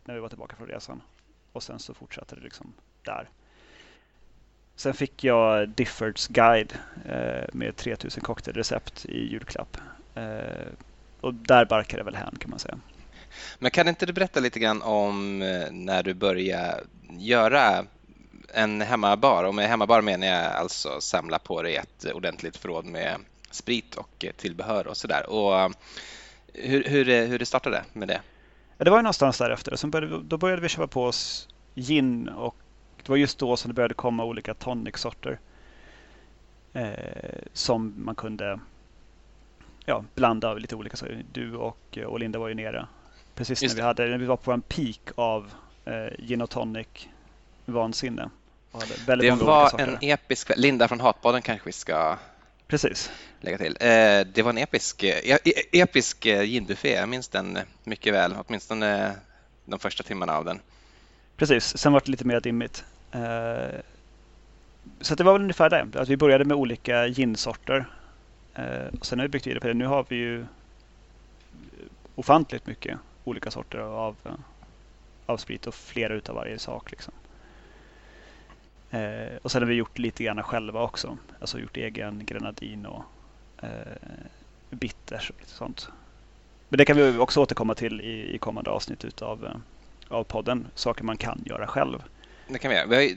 när 0.05 0.13
vi 0.13 0.19
var 0.19 0.29
tillbaka 0.29 0.55
från 0.55 0.67
resan. 0.67 1.01
Och 1.51 1.63
sen 1.63 1.79
så 1.79 1.93
fortsatte 1.93 2.35
det 2.35 2.41
liksom 2.41 2.73
där. 3.03 3.29
Sen 4.75 4.93
fick 4.93 5.23
jag 5.23 5.69
Diffords 5.69 6.27
guide 6.27 6.73
eh, 7.05 7.45
med 7.53 7.75
3000 7.75 8.23
cocktailrecept 8.23 9.05
i 9.05 9.27
julklapp. 9.27 9.77
Eh, 10.15 10.67
och 11.21 11.33
där 11.33 11.65
barkade 11.65 12.01
det 12.01 12.05
väl 12.05 12.15
hän 12.15 12.35
kan 12.39 12.49
man 12.49 12.59
säga. 12.59 12.79
Men 13.59 13.71
kan 13.71 13.87
inte 13.87 14.05
du 14.05 14.13
berätta 14.13 14.39
lite 14.39 14.59
grann 14.59 14.81
om 14.81 15.41
eh, 15.41 15.71
när 15.71 16.03
du 16.03 16.13
började 16.13 16.83
göra 17.09 17.85
en 18.53 18.81
hemmabar? 18.81 19.43
Och 19.43 19.55
med 19.55 19.69
hemmabar 19.69 20.01
menar 20.01 20.27
jag 20.27 20.45
alltså 20.45 21.01
samla 21.01 21.39
på 21.39 21.61
dig 21.61 21.75
ett 21.75 22.05
ordentligt 22.13 22.57
förråd 22.57 22.85
med 22.85 23.15
sprit 23.51 23.95
och 23.95 24.25
tillbehör 24.37 24.87
och 24.87 24.97
sådär. 24.97 25.29
Och 25.29 25.73
hur, 26.53 26.83
hur, 26.83 27.27
hur 27.27 27.39
det 27.39 27.45
startade 27.45 27.83
med 27.93 28.07
det? 28.07 28.21
Ja, 28.77 28.85
det 28.85 28.91
var 28.91 28.97
ju 28.97 29.03
någonstans 29.03 29.37
därefter. 29.37 29.75
Sen 29.75 29.91
började, 29.91 30.23
då 30.23 30.37
började 30.37 30.61
vi 30.61 30.69
köpa 30.69 30.87
på 30.87 31.05
oss 31.05 31.47
gin 31.75 32.29
och 32.29 32.55
det 33.05 33.09
var 33.09 33.17
just 33.17 33.39
då 33.39 33.57
som 33.57 33.69
det 33.69 33.75
började 33.75 33.93
komma 33.93 34.23
olika 34.23 34.53
tonic-sorter 34.53 35.39
eh, 36.73 37.41
som 37.53 37.93
man 37.97 38.15
kunde 38.15 38.59
ja, 39.85 40.03
blanda 40.15 40.49
av 40.49 40.59
lite 40.59 40.75
olika 40.75 40.97
saker. 40.97 41.23
Du 41.31 41.55
och, 41.55 41.97
Linda 42.19 42.39
var 42.39 42.47
ju 42.47 42.53
nere 42.53 42.87
precis 43.35 43.61
när 43.61 43.75
vi, 43.75 43.81
hade, 43.81 44.07
när 44.07 44.17
vi 44.17 44.25
var 44.25 44.37
på 44.37 44.51
en 44.51 44.61
peak 44.61 45.01
av 45.15 45.51
eh, 45.85 46.25
gin 46.25 46.41
och 46.41 46.49
tonic 46.49 46.87
vansinne. 47.65 48.29
Det 49.05 49.31
var 49.31 49.81
en 49.81 49.97
episk 50.01 50.51
Linda 50.57 50.87
från 50.87 50.99
Hatbaden 50.99 51.41
kanske 51.41 51.65
vi 51.65 51.71
ska 51.71 52.17
Precis. 52.67 53.11
lägga 53.39 53.57
till. 53.57 53.77
Eh, 53.79 54.27
det 54.33 54.41
var 54.43 54.49
en 54.49 54.57
episk, 54.57 55.03
e, 55.03 55.37
e, 55.45 55.79
episk 55.81 56.25
eh, 56.25 56.43
ginbuffé. 56.43 56.93
Jag 56.93 57.09
minns 57.09 57.27
den 57.27 57.59
mycket 57.83 58.13
väl, 58.13 58.35
åtminstone 58.47 59.15
de 59.65 59.79
första 59.79 60.03
timmarna 60.03 60.37
av 60.37 60.45
den. 60.45 60.59
Precis, 61.41 61.77
sen 61.77 61.93
var 61.93 61.99
det 61.99 62.11
lite 62.11 62.27
mer 62.27 62.39
dimmigt. 62.39 62.85
Eh, 63.11 63.79
så 65.01 65.15
det 65.15 65.23
var 65.23 65.33
väl 65.33 65.41
ungefär 65.41 65.69
det. 65.69 65.99
Att 65.99 66.09
vi 66.09 66.17
började 66.17 66.45
med 66.45 66.57
olika 66.57 67.07
ginsorter. 67.07 67.85
Eh, 68.55 68.87
och 68.99 69.05
sen 69.05 69.19
har 69.19 69.25
vi 69.25 69.29
byggt 69.29 69.47
vidare 69.47 69.59
på 69.59 69.67
det. 69.67 69.73
Nu 69.73 69.85
har 69.85 70.05
vi 70.09 70.15
ju 70.15 70.41
eh, 70.41 70.47
ofantligt 72.15 72.67
mycket 72.67 72.97
olika 73.23 73.51
sorter 73.51 73.79
av, 73.79 74.15
eh, 74.25 74.31
av 75.25 75.37
sprit 75.37 75.67
och 75.67 75.73
flera 75.73 76.13
utav 76.13 76.35
varje 76.35 76.59
sak. 76.59 76.91
Liksom. 76.91 77.13
Eh, 78.91 79.35
och 79.41 79.51
sen 79.51 79.61
har 79.61 79.67
vi 79.67 79.75
gjort 79.75 79.97
lite 79.97 80.23
grann 80.23 80.43
själva 80.43 80.83
också. 80.83 81.17
Alltså 81.39 81.59
gjort 81.59 81.77
egen 81.77 82.25
grenadin 82.25 82.85
och 82.85 83.03
eh, 83.63 83.69
bitters 84.69 85.29
och 85.29 85.35
lite 85.39 85.51
sånt. 85.51 85.89
Men 86.69 86.77
det 86.77 86.85
kan 86.85 86.97
vi 86.97 87.17
också 87.17 87.41
återkomma 87.41 87.75
till 87.75 88.01
i, 88.01 88.35
i 88.35 88.37
kommande 88.37 88.69
avsnitt 88.69 89.05
utav, 89.05 89.45
eh, 89.45 89.55
av 90.11 90.23
podden. 90.23 90.67
Saker 90.75 91.03
man 91.03 91.17
kan 91.17 91.43
göra 91.45 91.67
själv. 91.67 92.03
Det 92.47 92.59
kan 92.59 92.71
vi 92.71 92.77
göra. 92.77 92.87
Vi 92.87 92.95
har, 92.95 93.15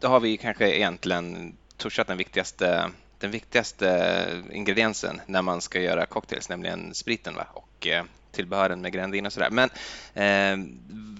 då 0.00 0.08
har 0.08 0.20
vi 0.20 0.36
kanske 0.36 0.76
egentligen 0.76 1.56
touchat 1.76 2.06
den 2.06 2.18
viktigaste, 2.18 2.90
den 3.18 3.30
viktigaste 3.30 4.26
ingrediensen 4.52 5.20
när 5.26 5.42
man 5.42 5.60
ska 5.60 5.80
göra 5.80 6.06
cocktails, 6.06 6.48
nämligen 6.48 6.94
spriten 6.94 7.34
va? 7.34 7.46
och 7.52 7.86
eh, 7.86 8.04
tillbehören 8.32 8.80
med 8.80 8.92
Grandin 8.92 9.26
och 9.26 9.32
sådär. 9.32 9.50
Men 9.50 9.70
eh, 10.14 10.66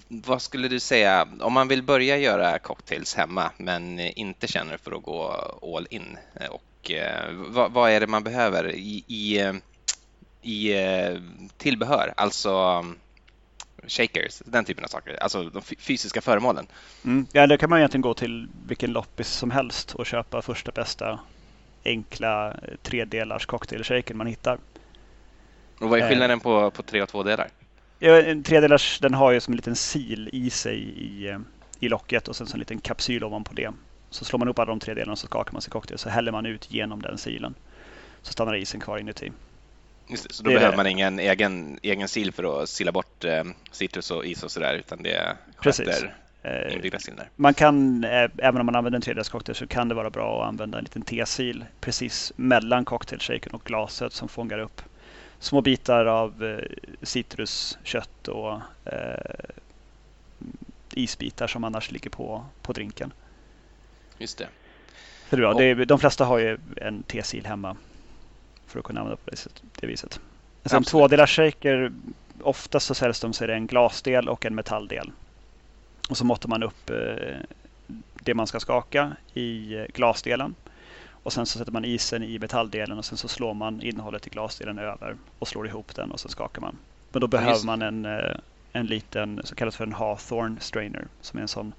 vad 0.09 0.42
skulle 0.42 0.68
du 0.68 0.80
säga 0.80 1.28
om 1.40 1.52
man 1.52 1.68
vill 1.68 1.82
börja 1.82 2.16
göra 2.16 2.59
cocktails 2.59 3.14
hemma 3.14 3.50
men 3.56 4.00
inte 4.00 4.47
känner 4.47 4.76
för 4.76 4.92
att 4.97 5.02
gå 5.02 5.28
all 5.76 5.87
in? 5.90 6.18
Eh, 6.35 6.47
och 6.47 6.90
eh, 6.90 7.32
vad, 7.32 7.73
vad, 7.73 7.90
är 7.90 8.00
det 8.00 8.06
man 8.06 8.25
behöver 8.25 8.71
i, 8.71 9.04
i, 9.06 9.40
eh, 9.40 9.54
i 10.42 10.75
tillbehör? 11.56 12.14
Alltså 12.16 12.85
shakers, 13.87 14.43
den 14.47 14.65
typen 14.65 14.85
av 14.85 14.89
saker, 14.89 15.23
alltså 15.23 15.43
de 15.43 15.62
fysiska 15.62 16.21
föremålen. 16.21 16.67
Mm. 17.05 17.27
Ja, 17.33 17.47
det 17.47 17.59
kan 17.59 17.71
man 17.71 17.79
egentligen 17.79 18.03
gå 18.03 18.15
till 18.15 18.49
vilken 18.67 18.93
loppis 18.93 19.29
som 19.29 19.51
helst 19.51 19.95
och 19.95 20.07
köpa 20.07 20.43
första 20.43 20.73
bästa 20.73 21.19
enkla 21.85 22.57
tredelars 22.83 23.47
cocktailshaker 23.47 24.15
man 24.15 24.27
hittar. 24.27 24.59
Och 25.79 25.89
vad 25.89 26.01
är 26.01 26.09
skillnaden 26.09 26.41
på, 26.41 26.71
på 26.71 26.83
tre 26.83 27.03
och 27.03 27.09
två 27.09 27.23
delar? 27.23 27.49
Ja, 27.99 28.23
en 28.23 28.43
tredelars 28.43 28.99
den 28.99 29.15
har 29.15 29.33
ju 29.33 29.41
som 29.41 29.53
en 29.53 29.57
liten 29.57 29.77
sil 29.89 30.23
i 30.33 30.51
sig 30.51 30.79
i, 30.79 31.39
i 31.81 31.89
locket 31.89 32.29
och 32.29 32.37
sen 32.37 32.47
så 32.47 32.55
en 32.55 32.59
liten 32.59 32.79
kapsyl 32.79 33.25
ovanpå 33.25 33.53
det. 33.55 33.71
Så 34.11 34.25
slår 34.25 34.39
man 34.39 34.49
upp 34.49 34.59
alla 34.59 34.67
de 34.67 34.81
tre 34.81 34.95
delarna 34.95 35.17
så 35.17 35.27
skakar 35.27 35.53
man 35.53 35.62
sig 35.62 35.71
cocktail 35.71 35.99
så 35.99 36.09
häller 36.09 36.33
man 36.33 36.47
ut 36.47 36.71
genom 36.71 37.03
den 37.03 37.19
silen. 37.19 37.55
Så 38.23 38.33
stannar 38.33 38.57
isen 38.57 38.81
kvar 38.81 38.99
inuti. 38.99 39.33
Just 40.12 40.28
det, 40.28 40.35
så 40.35 40.42
då 40.42 40.50
det 40.50 40.57
behöver 40.57 40.76
man 40.76 40.87
ingen 40.87 41.19
egen, 41.19 41.78
egen 41.83 42.09
sil 42.14 42.31
för 42.33 42.62
att 42.62 42.69
sila 42.69 42.92
bort 42.92 43.25
eh, 43.25 43.45
citrus 43.71 44.11
och 44.11 44.26
is 44.26 44.42
och 44.42 44.50
sådär 44.50 44.75
utan 44.75 45.02
det 45.02 45.37
sköter 45.57 46.14
inbyggda 46.71 46.99
silner? 46.99 47.31
Man 47.37 47.54
kan, 47.54 48.04
eh, 48.04 48.31
även 48.38 48.61
om 48.61 48.66
man 48.66 48.76
använder 48.76 48.97
en 48.97 49.02
tredjedelscocktail 49.02 49.57
så 49.57 49.66
kan 49.66 49.88
det 49.88 49.95
vara 49.95 50.11
bra 50.11 50.42
att 50.42 50.49
använda 50.49 50.78
en 50.78 50.85
liten 50.85 51.02
tesil 51.02 51.64
precis 51.81 52.33
mellan 52.37 52.85
cocktailshaken 52.85 53.52
och 53.52 53.64
glaset 53.64 54.12
som 54.12 54.28
fångar 54.28 54.59
upp 54.59 54.83
små 55.38 55.61
bitar 55.61 56.07
av 56.07 56.45
eh, 56.45 56.59
citruskött 57.02 58.28
och 58.28 58.61
eh, 58.85 59.54
isbitar 60.95 61.47
som 61.47 61.64
annars 61.64 61.90
ligger 61.90 62.11
på, 62.11 62.45
på 62.62 62.73
drinken. 62.73 63.12
Just 64.19 64.38
det. 64.38 64.49
Det, 65.31 65.54
det 65.54 65.64
är, 65.64 65.75
de 65.85 65.99
flesta 65.99 66.25
har 66.25 66.38
ju 66.38 66.59
en 66.76 67.02
tesil 67.02 67.47
hemma 67.47 67.76
för 68.73 68.79
att 68.79 68.85
kunna 68.85 69.00
använda 69.00 69.17
på 69.17 69.31
det, 69.31 69.47
det 69.81 69.87
viset. 69.87 70.21
Sen 70.64 70.85
tvådelars 70.85 71.37
shaker, 71.37 71.93
oftast 72.43 72.87
så 72.87 72.95
säljs 72.95 73.21
de 73.21 73.33
så 73.33 73.45
är 73.45 73.49
det 73.49 73.55
en 73.55 73.67
glasdel 73.67 74.29
och 74.29 74.47
en 74.47 74.55
metalldel. 74.55 75.11
Och 76.09 76.17
så 76.17 76.25
måttar 76.25 76.49
man 76.49 76.62
upp 76.62 76.91
eh, 76.91 77.37
det 78.14 78.35
man 78.35 78.47
ska 78.47 78.61
skaka 78.61 79.17
i 79.35 79.75
eh, 79.75 79.85
glasdelen. 79.95 80.55
Och 81.23 81.33
sen 81.33 81.47
så 81.47 81.59
sätter 81.59 81.73
man 81.73 81.85
isen 81.85 82.23
i 82.23 82.38
metalldelen 82.38 82.99
och 82.99 83.05
sen 83.05 83.19
så 83.19 83.29
slår 83.29 83.55
man 83.55 83.83
innehållet 83.83 84.26
i 84.26 84.31
glasdelen 84.31 84.79
över 84.79 85.17
och 85.38 85.49
slår 85.49 85.67
ihop 85.67 85.95
den 85.95 86.11
och 86.11 86.21
sen 86.21 86.31
skakar 86.31 86.61
man. 86.61 86.76
Men 87.11 87.21
då 87.21 87.26
behöver 87.26 87.67
man 87.67 87.83
en, 87.83 88.05
eh, 88.05 88.37
en 88.73 88.87
liten, 88.87 89.41
så 89.45 89.55
kallas 89.55 89.76
för 89.76 89.85
en 89.85 89.93
Hawthorne 89.93 90.61
strainer, 90.61 91.07
som 91.21 91.38
är 91.38 91.43
en 91.43 91.49
sån 91.49 91.73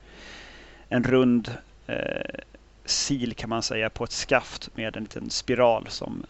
en 0.89 1.03
rund 1.03 1.57
eh, 1.87 2.39
sil 3.01 3.31
kan 3.33 3.49
man 3.49 3.63
säga 3.63 3.89
på 3.89 4.03
ett 4.03 4.11
skaft 4.11 4.69
med 4.75 4.97
en 4.97 5.03
liten 5.03 5.29
spiral 5.29 5.87
som 5.89 6.25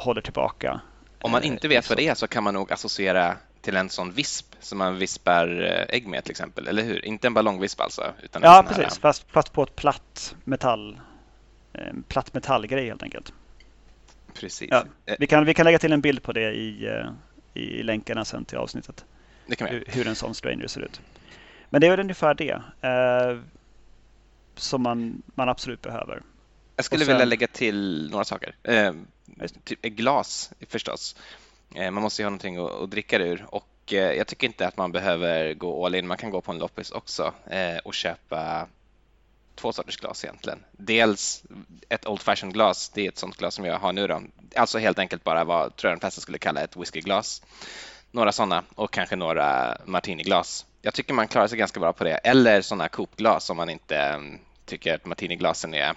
håller 0.00 0.20
tillbaka. 0.20 0.80
Om 1.20 1.30
man 1.30 1.42
inte 1.42 1.68
vet 1.68 1.88
vad 1.88 1.98
det 1.98 2.08
är 2.08 2.14
så 2.14 2.28
kan 2.28 2.44
man 2.44 2.54
nog 2.54 2.72
associera 2.72 3.36
till 3.60 3.76
en 3.76 3.88
sån 3.88 4.12
visp 4.12 4.46
som 4.60 4.78
man 4.78 4.98
vispar 4.98 5.46
ägg 5.88 6.06
med 6.06 6.24
till 6.24 6.30
exempel, 6.30 6.68
eller 6.68 6.82
hur? 6.82 7.04
Inte 7.04 7.26
en 7.26 7.34
ballongvisp 7.34 7.80
alltså? 7.80 8.12
Utan 8.22 8.42
ja, 8.42 8.64
precis, 8.68 8.84
här... 8.84 8.90
fast, 8.90 9.30
fast 9.30 9.52
på 9.52 9.62
ett 9.62 9.76
platt 9.76 10.34
metall 10.44 11.00
en 11.72 12.02
platt 12.02 12.34
metallgrej 12.34 12.86
helt 12.86 13.02
enkelt. 13.02 13.32
Precis. 14.34 14.70
Ja, 14.70 14.84
vi, 15.18 15.26
kan, 15.26 15.44
vi 15.44 15.54
kan 15.54 15.64
lägga 15.64 15.78
till 15.78 15.92
en 15.92 16.00
bild 16.00 16.22
på 16.22 16.32
det 16.32 16.52
i, 16.52 16.86
eh, 16.86 17.10
i 17.62 17.82
länkarna 17.82 18.24
sen 18.24 18.44
till 18.44 18.58
avsnittet. 18.58 19.04
Det 19.46 19.56
kan 19.56 19.68
vi. 19.70 19.72
Hur, 19.72 19.84
hur 19.86 20.06
en 20.06 20.14
sån 20.16 20.34
strainer 20.34 20.66
ser 20.66 20.80
ut. 20.80 21.00
Men 21.70 21.80
det 21.80 21.86
är 21.86 21.90
väl 21.90 22.00
ungefär 22.00 22.34
det 22.34 22.62
eh, 22.80 23.38
som 24.54 24.82
man, 24.82 25.22
man 25.34 25.48
absolut 25.48 25.82
behöver. 25.82 26.22
Jag 26.76 26.84
skulle 26.84 27.04
sen... 27.04 27.14
vilja 27.14 27.24
lägga 27.24 27.46
till 27.46 28.10
några 28.10 28.24
saker. 28.24 28.54
Eh, 28.62 28.92
typ 29.64 29.82
glas 29.82 30.52
förstås. 30.68 31.16
Eh, 31.74 31.90
man 31.90 32.02
måste 32.02 32.22
ju 32.22 32.26
ha 32.26 32.30
någonting 32.30 32.56
att, 32.56 32.70
att 32.70 32.90
dricka 32.90 33.18
det 33.18 33.24
ur 33.24 33.46
och 33.48 33.92
eh, 33.92 34.12
jag 34.12 34.26
tycker 34.26 34.46
inte 34.46 34.66
att 34.66 34.76
man 34.76 34.92
behöver 34.92 35.54
gå 35.54 35.86
all 35.86 35.94
in. 35.94 36.06
Man 36.06 36.16
kan 36.16 36.30
gå 36.30 36.40
på 36.40 36.52
en 36.52 36.58
loppis 36.58 36.90
också 36.90 37.34
eh, 37.50 37.76
och 37.84 37.94
köpa 37.94 38.66
två 39.54 39.72
sorters 39.72 39.96
glas 39.96 40.24
egentligen. 40.24 40.64
Dels 40.72 41.42
ett 41.88 42.06
Old 42.06 42.22
Fashion 42.22 42.52
glas, 42.52 42.88
det 42.88 43.04
är 43.04 43.08
ett 43.08 43.18
sånt 43.18 43.36
glas 43.36 43.54
som 43.54 43.64
jag 43.64 43.78
har 43.78 43.92
nu 43.92 44.06
då. 44.06 44.22
Alltså 44.56 44.78
helt 44.78 44.98
enkelt 44.98 45.24
bara 45.24 45.44
vad 45.44 45.76
tror 45.76 45.90
jag 45.90 45.96
de 45.98 46.00
flesta 46.00 46.20
skulle 46.20 46.38
kalla 46.38 46.60
ett 46.60 46.76
whiskyglas. 46.76 47.42
Några 48.10 48.32
sådana 48.32 48.64
och 48.74 48.92
kanske 48.92 49.16
några 49.16 49.76
martiniglas. 49.84 50.66
Jag 50.82 50.94
tycker 50.94 51.14
man 51.14 51.28
klarar 51.28 51.48
sig 51.48 51.58
ganska 51.58 51.80
bra 51.80 51.92
på 51.92 52.04
det. 52.04 52.14
Eller 52.14 52.60
sådana 52.60 52.88
Coop-glas 52.88 53.50
om 53.50 53.56
man 53.56 53.70
inte 53.70 53.96
mm, 53.96 54.38
tycker 54.64 54.94
att 54.94 55.06
martiniglasen 55.06 55.74
är 55.74 55.94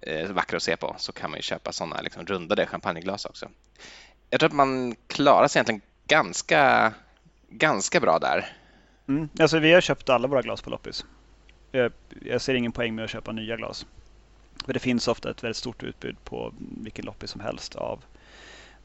eh, 0.00 0.30
vackra 0.30 0.56
att 0.56 0.62
se 0.62 0.76
på 0.76 0.94
så 0.98 1.12
kan 1.12 1.30
man 1.30 1.38
ju 1.38 1.42
köpa 1.42 1.72
sådana 1.72 2.00
liksom 2.00 2.26
rundade 2.26 2.66
champagneglas 2.66 3.24
också. 3.24 3.48
Jag 4.30 4.40
tror 4.40 4.48
att 4.48 4.56
man 4.56 4.96
klarar 5.06 5.48
sig 5.48 5.58
egentligen 5.58 5.80
ganska, 6.06 6.92
ganska 7.48 8.00
bra 8.00 8.18
där. 8.18 8.52
Mm. 9.08 9.28
Alltså, 9.40 9.58
vi 9.58 9.72
har 9.72 9.80
köpt 9.80 10.08
alla 10.08 10.28
våra 10.28 10.42
glas 10.42 10.62
på 10.62 10.70
loppis 10.70 11.04
jag, 11.72 11.92
jag 12.22 12.40
ser 12.40 12.54
ingen 12.54 12.72
poäng 12.72 12.94
med 12.94 13.04
att 13.04 13.10
köpa 13.10 13.32
nya 13.32 13.56
glas. 13.56 13.86
För 14.64 14.72
det 14.72 14.78
finns 14.78 15.08
ofta 15.08 15.30
ett 15.30 15.44
väldigt 15.44 15.56
stort 15.56 15.82
utbud 15.82 16.16
på 16.24 16.54
vilken 16.58 17.04
loppis 17.04 17.30
som 17.30 17.40
helst 17.40 17.74
av 17.74 18.04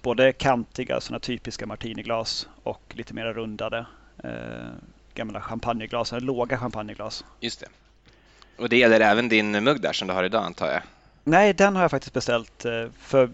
både 0.01 0.33
kantiga, 0.33 1.01
sådana 1.01 1.19
typiska 1.19 1.65
martiniglas 1.65 2.47
och 2.63 2.81
lite 2.89 3.13
mer 3.13 3.25
rundade 3.25 3.85
eh, 4.23 4.71
gamla 5.13 5.41
champagneglas, 5.41 6.13
eller 6.13 6.21
låga 6.21 6.57
champagneglas. 6.57 7.25
Just 7.39 7.59
det. 7.59 7.67
Och 8.57 8.69
det 8.69 8.77
gäller 8.77 8.99
även 8.99 9.29
din 9.29 9.63
mugg 9.63 9.81
där 9.81 9.93
som 9.93 10.07
du 10.07 10.13
har 10.13 10.23
idag 10.23 10.45
antar 10.45 10.67
jag? 10.67 10.81
Nej, 11.23 11.53
den 11.53 11.75
har 11.75 11.83
jag 11.83 11.91
faktiskt 11.91 12.13
beställt. 12.13 12.65
Eh, 12.65 12.85
för 12.99 13.29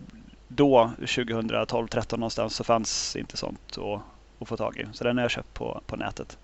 då, 0.47 0.91
2012-13 0.99 2.17
någonstans, 2.17 2.55
så 2.55 2.63
fanns 2.63 3.15
inte 3.15 3.37
sånt 3.37 3.77
att, 3.77 4.01
att 4.39 4.47
få 4.47 4.57
tag 4.57 4.77
i. 4.77 4.87
Så 4.93 5.03
den 5.03 5.17
har 5.17 5.23
jag 5.23 5.31
köpt 5.31 5.53
på, 5.53 5.81
på 5.85 5.95
nätet. 5.95 6.37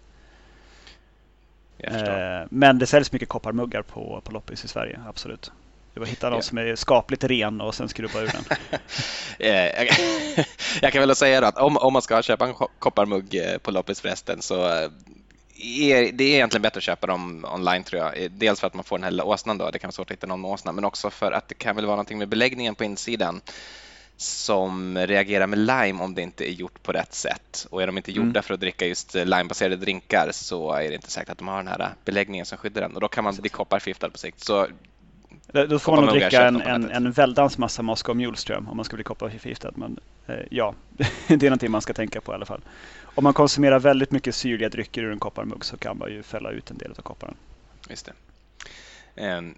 Eh, 1.77 2.47
men 2.49 2.79
det 2.79 2.85
säljs 2.85 3.11
mycket 3.11 3.29
kopparmuggar 3.29 3.81
på, 3.81 4.21
på 4.23 4.31
loppis 4.31 4.65
i 4.65 4.67
Sverige, 4.67 4.99
absolut. 5.07 5.51
Du 5.93 5.99
får 5.99 6.07
hitta 6.07 6.29
någon 6.29 6.37
ja. 6.37 6.41
som 6.41 6.57
är 6.57 6.75
skapligt 6.75 7.23
ren 7.23 7.61
och 7.61 7.75
sen 7.75 7.89
skruva 7.89 8.21
ur 8.21 8.27
den. 8.27 8.43
Eh, 9.39 9.87
jag 10.81 10.93
kan 10.93 11.07
väl 11.07 11.15
säga 11.15 11.47
att 11.47 11.57
om, 11.57 11.77
om 11.77 11.93
man 11.93 12.01
ska 12.01 12.21
köpa 12.21 12.47
en 12.47 12.53
kopparmugg 12.79 13.39
på 13.61 13.71
loppis 13.71 14.01
förresten 14.01 14.41
så 14.41 14.89
är, 15.57 16.12
det 16.12 16.24
är 16.24 16.35
egentligen 16.35 16.62
bättre 16.62 16.77
att 16.77 16.83
köpa 16.83 17.07
dem 17.07 17.45
online 17.51 17.83
tror 17.83 18.01
jag. 18.01 18.31
Dels 18.31 18.59
för 18.59 18.67
att 18.67 18.74
man 18.74 18.83
får 18.83 18.97
den 18.97 19.03
här 19.03 19.12
lilla 19.12 19.24
åsnan 19.24 19.57
då, 19.57 19.71
det 19.71 19.79
kan 19.79 19.88
vara 19.88 19.91
svårt 19.91 20.12
att 20.12 20.17
hitta 20.17 20.27
någon 20.27 20.41
med 20.41 20.51
åsnan, 20.51 20.75
men 20.75 20.85
också 20.85 21.09
för 21.09 21.31
att 21.31 21.47
det 21.47 21.55
kan 21.55 21.75
väl 21.75 21.85
vara 21.85 21.95
någonting 21.95 22.17
med 22.17 22.29
beläggningen 22.29 22.75
på 22.75 22.83
insidan 22.83 23.41
som 24.17 24.97
reagerar 24.97 25.47
med 25.47 25.59
lime 25.59 26.03
om 26.03 26.15
det 26.15 26.21
inte 26.21 26.50
är 26.50 26.53
gjort 26.53 26.83
på 26.83 26.91
rätt 26.91 27.13
sätt. 27.13 27.67
Och 27.69 27.81
är 27.83 27.88
de 27.88 27.97
inte 27.97 28.12
gjorda 28.12 28.29
mm. 28.29 28.43
för 28.43 28.53
att 28.53 28.59
dricka 28.59 28.85
just 28.85 29.13
limebaserade 29.13 29.75
drinkar 29.75 30.29
så 30.31 30.74
är 30.74 30.89
det 30.89 30.95
inte 30.95 31.12
säkert 31.12 31.29
att 31.29 31.38
de 31.38 31.47
har 31.47 31.57
den 31.57 31.67
här 31.67 31.93
beläggningen 32.05 32.45
som 32.45 32.57
skyddar 32.57 32.81
den 32.81 32.95
och 32.95 33.01
då 33.01 33.07
kan 33.07 33.24
man 33.24 33.35
bli 33.35 33.50
kopparförgiftad 33.50 34.09
på 34.09 34.17
sikt. 34.17 34.39
Så 34.39 34.67
då 35.51 35.79
får 35.79 35.95
man 35.95 36.05
nog 36.05 36.13
dricka 36.13 36.47
en, 36.47 36.61
en, 36.61 36.91
en 36.91 37.11
väldans 37.11 37.57
massa 37.57 37.81
Moscow 37.81 38.15
Mule 38.15 38.37
tror 38.37 38.57
om 38.69 38.77
man 38.77 38.85
ska 38.85 38.95
bli 38.95 39.03
kopparförgiftad. 39.03 39.71
Men 39.75 39.99
eh, 40.27 40.35
ja, 40.51 40.73
det 41.27 41.33
är 41.33 41.49
någonting 41.49 41.71
man 41.71 41.81
ska 41.81 41.93
tänka 41.93 42.21
på 42.21 42.31
i 42.31 42.35
alla 42.35 42.45
fall. 42.45 42.61
Om 43.15 43.23
man 43.23 43.33
konsumerar 43.33 43.79
väldigt 43.79 44.11
mycket 44.11 44.35
syrliga 44.35 44.69
drycker 44.69 45.03
ur 45.03 45.11
en 45.11 45.19
kopparmugg 45.19 45.65
så 45.65 45.77
kan 45.77 45.97
man 45.97 46.11
ju 46.11 46.23
fälla 46.23 46.51
ut 46.51 46.71
en 46.71 46.77
del 46.77 46.91
av 46.91 47.01
kopparen. 47.01 47.35
Just 47.89 48.09
det. 49.15 49.37
Um, 49.37 49.55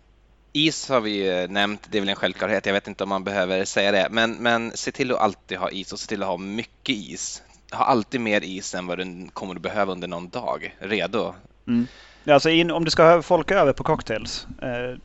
Is 0.53 0.89
har 0.89 1.01
vi 1.01 1.48
nämnt, 1.50 1.88
det 1.89 1.98
är 1.98 2.01
väl 2.01 2.10
en 2.10 2.15
självklarhet. 2.15 2.65
Jag 2.65 2.74
vet 2.74 2.88
inte 2.88 3.03
om 3.03 3.10
man 3.10 3.24
behöver 3.24 3.65
säga 3.65 3.91
det, 3.91 4.08
men, 4.12 4.36
men 4.36 4.72
se 4.72 4.91
till 4.91 5.12
att 5.12 5.20
alltid 5.20 5.58
ha 5.58 5.70
is 5.70 5.94
och 5.94 6.00
se 6.00 6.08
till 6.08 6.24
att 6.24 6.29
ha 6.29 6.38
mycket 6.38 6.96
is. 6.96 7.44
Ha 7.72 7.86
alltid 7.86 8.22
mer 8.22 8.44
is 8.44 8.75
än 8.75 8.88
vad 8.88 8.98
du 8.98 9.27
kommer 9.34 9.56
att 9.56 9.62
behöva 9.62 9.91
under 9.91 10.08
någon 10.08 10.29
dag, 10.29 10.75
redo. 10.79 11.34
Mm. 11.67 11.88
Alltså 12.27 12.50
in, 12.50 12.72
om 12.72 12.86
du 12.86 12.91
ska 12.91 13.03
ha 13.03 13.22
folk 13.22 13.51
över 13.51 13.74
på 13.74 13.84
cocktails, 13.84 14.48
eh, 14.62 14.98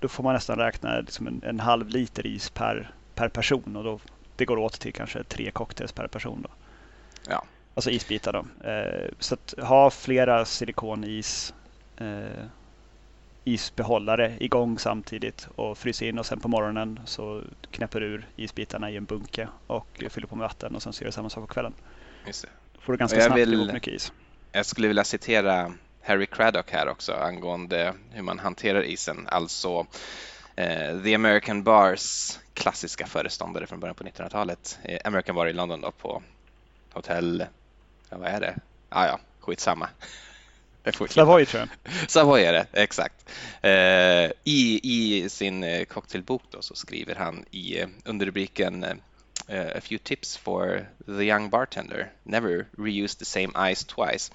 då 0.00 0.08
får 0.08 0.22
man 0.22 0.34
nästan 0.34 0.58
räkna 0.58 1.00
liksom 1.00 1.26
en, 1.26 1.42
en, 1.44 1.60
halv 1.60 1.88
liter 1.88 2.26
is 2.26 2.50
per, 2.50 2.90
per 3.14 3.28
person 3.28 3.76
och 3.76 3.84
då, 3.84 4.00
det 4.36 4.44
går 4.44 4.56
åt 4.56 4.80
till 4.80 4.92
kanske 4.92 5.24
tre 5.24 5.50
cocktails 5.50 5.92
per 5.92 6.06
person. 6.06 6.42
Då. 6.42 6.50
Ja. 7.28 7.44
Alltså 7.74 7.90
isbitar 7.90 8.32
då. 8.32 8.68
Eh, 8.68 9.10
så 9.18 9.34
att 9.34 9.54
ha 9.62 9.90
flera 9.90 10.44
silikonis 10.44 11.54
eh, 11.96 12.44
isbehållare 13.44 14.36
igång 14.40 14.78
samtidigt 14.78 15.48
och 15.54 15.78
fryser 15.78 16.06
in 16.06 16.18
och 16.18 16.26
sen 16.26 16.40
på 16.40 16.48
morgonen 16.48 17.00
så 17.04 17.42
knäpper 17.70 18.00
du 18.00 18.06
ur 18.06 18.26
isbitarna 18.36 18.90
i 18.90 18.96
en 18.96 19.04
bunke 19.04 19.48
och 19.66 20.04
fyller 20.10 20.26
på 20.26 20.36
med 20.36 20.42
vatten 20.42 20.74
och 20.74 20.82
sen 20.82 20.92
så 20.92 21.02
gör 21.02 21.06
du 21.06 21.12
samma 21.12 21.30
sak 21.30 21.48
på 21.48 21.54
kvällen. 21.54 21.74
Just 22.26 22.42
det. 22.42 22.48
Då 22.74 22.80
får 22.80 22.92
du 22.92 22.96
ganska 22.96 23.20
snabbt 23.20 23.40
vill, 23.40 23.54
ihop 23.54 23.72
mycket 23.72 23.94
is. 23.94 24.12
Jag 24.52 24.66
skulle 24.66 24.88
vilja 24.88 25.04
citera 25.04 25.72
Harry 26.02 26.26
Craddock 26.26 26.70
här 26.70 26.88
också 26.88 27.12
angående 27.12 27.94
hur 28.10 28.22
man 28.22 28.38
hanterar 28.38 28.82
isen. 28.82 29.28
Alltså 29.30 29.86
eh, 30.56 31.02
The 31.02 31.14
American 31.14 31.62
Bars 31.62 32.38
klassiska 32.54 33.06
föreståndare 33.06 33.66
från 33.66 33.80
början 33.80 33.94
på 33.94 34.04
1900-talet. 34.04 34.78
Eh, 34.82 34.98
American 35.04 35.34
Bar 35.34 35.46
i 35.46 35.52
London 35.52 35.80
då 35.80 35.90
på 35.90 36.22
hotell, 36.92 37.44
ja, 38.10 38.18
vad 38.18 38.28
är 38.28 38.40
det? 38.40 38.56
Ah, 38.88 39.06
ja, 39.06 39.20
skitsamma. 39.40 39.88
Savoy 41.08 41.46
tror 41.46 41.68
jag. 41.84 42.10
Savoy 42.10 42.42
är 42.42 42.52
det, 42.52 42.66
exakt. 42.72 43.30
Eh, 43.62 44.30
i, 44.44 44.80
I 44.82 45.28
sin 45.28 45.64
eh, 45.64 45.84
cocktailbok 45.84 46.42
då 46.50 46.62
så 46.62 46.74
skriver 46.74 47.14
han 47.14 47.44
i 47.50 47.80
eh, 47.80 47.88
underrubriken 48.04 48.84
A 49.50 49.80
few 49.80 49.98
tips 49.98 50.36
for 50.36 50.86
the 51.06 51.24
young 51.24 51.50
bartender. 51.50 52.12
Never 52.22 52.66
reuse 52.78 53.18
the 53.18 53.24
same 53.24 53.72
ice 53.72 53.84
twice. 53.84 54.32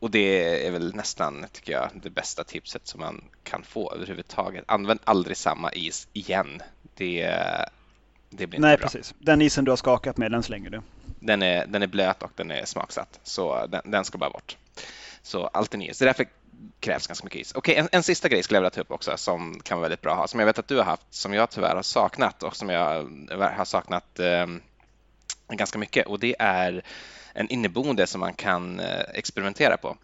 Och 0.00 0.10
det 0.10 0.66
är 0.66 0.70
väl 0.70 0.94
nästan, 0.94 1.46
tycker 1.52 1.72
jag, 1.72 1.90
det 1.94 2.10
bästa 2.10 2.44
tipset 2.44 2.86
som 2.86 3.00
man 3.00 3.24
kan 3.42 3.62
få 3.62 3.92
överhuvudtaget. 3.92 4.64
Använd 4.68 5.00
aldrig 5.04 5.36
samma 5.36 5.72
is 5.72 6.08
igen. 6.12 6.62
Det, 6.94 7.36
det 8.30 8.46
blir 8.46 8.58
inte 8.58 8.58
Nej, 8.68 8.76
bra. 8.76 8.86
precis. 8.86 9.14
Den 9.18 9.42
isen 9.42 9.64
du 9.64 9.70
har 9.70 9.76
skakat 9.76 10.16
med, 10.16 10.30
den 10.30 10.42
slänger 10.42 10.70
du. 10.70 10.82
Den 11.20 11.42
är, 11.42 11.66
den 11.66 11.82
är 11.82 11.86
blöt 11.86 12.22
och 12.22 12.32
den 12.36 12.50
är 12.50 12.64
smaksatt, 12.64 13.20
så 13.22 13.66
den, 13.66 13.90
den 13.90 14.04
ska 14.04 14.18
bara 14.18 14.30
bort. 14.30 14.56
Så 15.22 15.46
allt 15.46 15.74
är 15.74 15.78
nyhet. 15.78 15.96
Så 15.96 16.04
därför 16.04 16.26
krävs 16.80 17.06
ganska 17.06 17.24
mycket 17.24 17.40
is. 17.40 17.52
Okej, 17.54 17.76
en, 17.76 17.88
en, 17.92 18.02
sista 18.02 18.28
grej 18.28 18.42
skulle 18.42 18.56
jag 18.56 18.62
vilja 18.62 18.70
ta 18.70 18.80
upp 18.80 18.90
också 18.90 19.16
som 19.16 19.60
kan 19.60 19.78
vara 19.78 19.82
väldigt 19.82 20.02
bra 20.02 20.12
att 20.12 20.18
ha, 20.18 20.28
som 20.28 20.40
jag 20.40 20.46
vet 20.46 20.58
att 20.58 20.68
du 20.68 20.76
har 20.76 20.84
haft, 20.84 21.14
som 21.14 21.34
jag 21.34 21.50
tyvärr 21.50 21.74
har 21.74 21.82
saknat 21.82 22.42
och 22.42 22.56
som 22.56 22.68
jag 22.68 23.02
har 23.56 23.64
saknat 23.64 24.18
eh, 24.18 24.46
ganska 25.48 25.78
mycket 25.78 26.06
och 26.06 26.18
det 26.18 26.36
är 26.38 26.82
en 27.32 27.48
inneboende 27.48 28.06
som 28.06 28.20
man 28.20 28.34
kan 28.34 28.80
eh, 28.80 29.00
experimentera 29.14 29.76
på. 29.76 29.96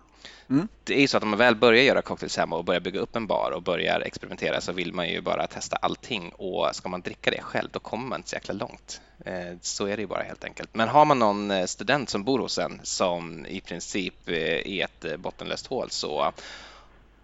Mm. 0.50 0.68
Det 0.84 0.94
är 0.94 1.00
ju 1.00 1.08
så 1.08 1.16
att 1.16 1.22
om 1.22 1.28
man 1.28 1.38
väl 1.38 1.56
börjar 1.56 1.82
göra 1.82 2.02
cocktails 2.02 2.36
hemma 2.36 2.56
och 2.56 2.64
börjar 2.64 2.80
bygga 2.80 3.00
upp 3.00 3.16
en 3.16 3.26
bar 3.26 3.50
och 3.50 3.62
börjar 3.62 4.00
experimentera 4.00 4.60
så 4.60 4.72
vill 4.72 4.92
man 4.92 5.08
ju 5.08 5.20
bara 5.20 5.46
testa 5.46 5.76
allting 5.76 6.32
och 6.32 6.68
ska 6.72 6.88
man 6.88 7.00
dricka 7.00 7.30
det 7.30 7.42
själv 7.42 7.68
då 7.72 7.78
kommer 7.78 8.08
man 8.08 8.18
inte 8.18 8.30
så 8.30 8.36
jäkla 8.36 8.54
långt. 8.54 9.00
Eh, 9.24 9.56
så 9.60 9.86
är 9.86 9.96
det 9.96 10.02
ju 10.02 10.08
bara 10.08 10.22
helt 10.22 10.44
enkelt. 10.44 10.70
Men 10.72 10.88
har 10.88 11.04
man 11.04 11.18
någon 11.18 11.50
eh, 11.50 11.66
student 11.66 12.08
som 12.08 12.24
bor 12.24 12.38
hos 12.38 12.58
en 12.58 12.80
som 12.82 13.46
i 13.46 13.60
princip 13.60 14.28
är 14.28 14.84
ett 14.84 15.20
bottenlöst 15.20 15.66
hål 15.66 15.90
så 15.90 16.32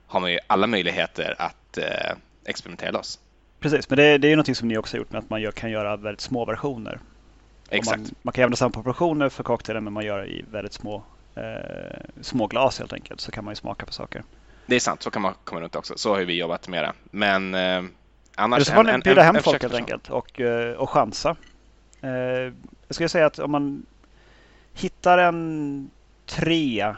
har 0.07 0.21
man 0.21 0.33
ju 0.33 0.39
alla 0.47 0.67
möjligheter 0.67 1.35
att 1.39 1.79
experimentera 2.45 2.91
loss. 2.91 3.19
Precis, 3.61 3.91
men 3.91 3.97
det, 3.97 4.19
det 4.19 4.27
är 4.27 4.31
ju 4.31 4.37
någonting 4.37 4.55
som 4.55 4.69
ni 4.69 4.79
också 4.79 4.97
har 4.97 4.99
gjort 4.99 5.13
med 5.13 5.19
att 5.19 5.31
man 5.31 5.43
gör, 5.43 5.53
kan 5.53 5.71
göra 5.71 5.97
väldigt 5.97 6.21
små 6.21 6.45
versioner. 6.45 7.01
Exakt. 7.71 7.99
Man, 7.99 8.11
man, 8.23 8.33
kan 8.33 8.43
använda 8.43 8.57
samma 8.57 8.71
proportioner 8.71 9.29
för 9.29 9.43
cocktailen 9.43 9.85
men 9.85 9.93
man 9.93 10.05
gör 10.05 10.27
i 10.29 10.45
väldigt 10.51 10.73
små, 10.73 11.03
eh, 11.35 11.43
små 12.21 12.47
glas 12.47 12.79
helt 12.79 12.93
enkelt 12.93 13.21
så 13.21 13.33
kan 13.33 13.45
man 13.45 13.53
ju 13.53 13.57
smaka 13.57 13.87
på 13.87 13.93
saker. 13.93 14.23
Det 14.67 14.77
är 14.77 14.81
sant, 14.81 15.03
så 15.03 15.11
kan 15.11 15.23
man 15.23 15.35
komma 15.45 15.61
runt 15.61 15.77
också. 15.77 15.95
Så 15.97 16.15
har 16.15 16.21
vi 16.21 16.39
jobbat 16.39 16.69
med 16.69 16.85
det. 16.85 16.93
Men 17.11 17.55
eh, 17.55 17.83
annars... 18.35 18.57
Eller 18.57 18.65
så 18.65 18.73
får 18.73 18.85
man 18.85 19.01
bjuda 19.01 19.23
hem 19.23 19.37
en 19.37 19.43
folk 19.43 19.63
helt 19.63 19.75
enkelt 19.75 20.11
och, 20.11 20.41
eh, 20.41 20.73
och 20.73 20.91
chansa. 20.91 21.37
Eh, 22.01 22.11
jag 22.11 22.95
skulle 22.95 23.09
säga 23.09 23.27
att 23.27 23.39
om 23.39 23.51
man 23.51 23.87
hittar 24.75 25.19
en 25.19 25.91
tre 26.27 26.95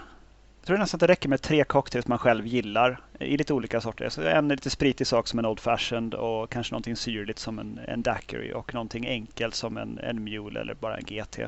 jag 0.63 0.67
tror 0.67 0.79
nästan 0.79 0.97
att 0.97 1.01
det 1.01 1.07
räcker 1.07 1.29
med 1.29 1.43
tre 1.43 1.65
cocktails 1.65 2.07
man 2.07 2.19
själv 2.19 2.47
gillar 2.47 3.01
i 3.21 3.37
lite 3.37 3.55
olika 3.55 3.81
sorter. 3.81 4.09
Så 4.09 4.23
en 4.23 4.49
lite 4.49 4.71
spritig 4.71 5.07
sak 5.07 5.29
som 5.29 5.39
en 5.39 5.47
Old 5.47 5.61
Fashioned 5.61 6.15
och 6.15 6.51
kanske 6.51 6.73
någonting 6.73 6.97
syrligt 6.97 7.39
som 7.39 7.59
en, 7.59 7.81
en 7.89 8.03
Daiquiri 8.03 8.53
och 8.53 8.75
någonting 8.75 9.07
enkelt 9.07 9.55
som 9.55 9.77
en, 9.77 9.99
en 9.99 10.25
Mule 10.25 10.61
eller 10.61 10.75
bara 10.75 10.97
en 10.97 11.05
GT. 11.05 11.39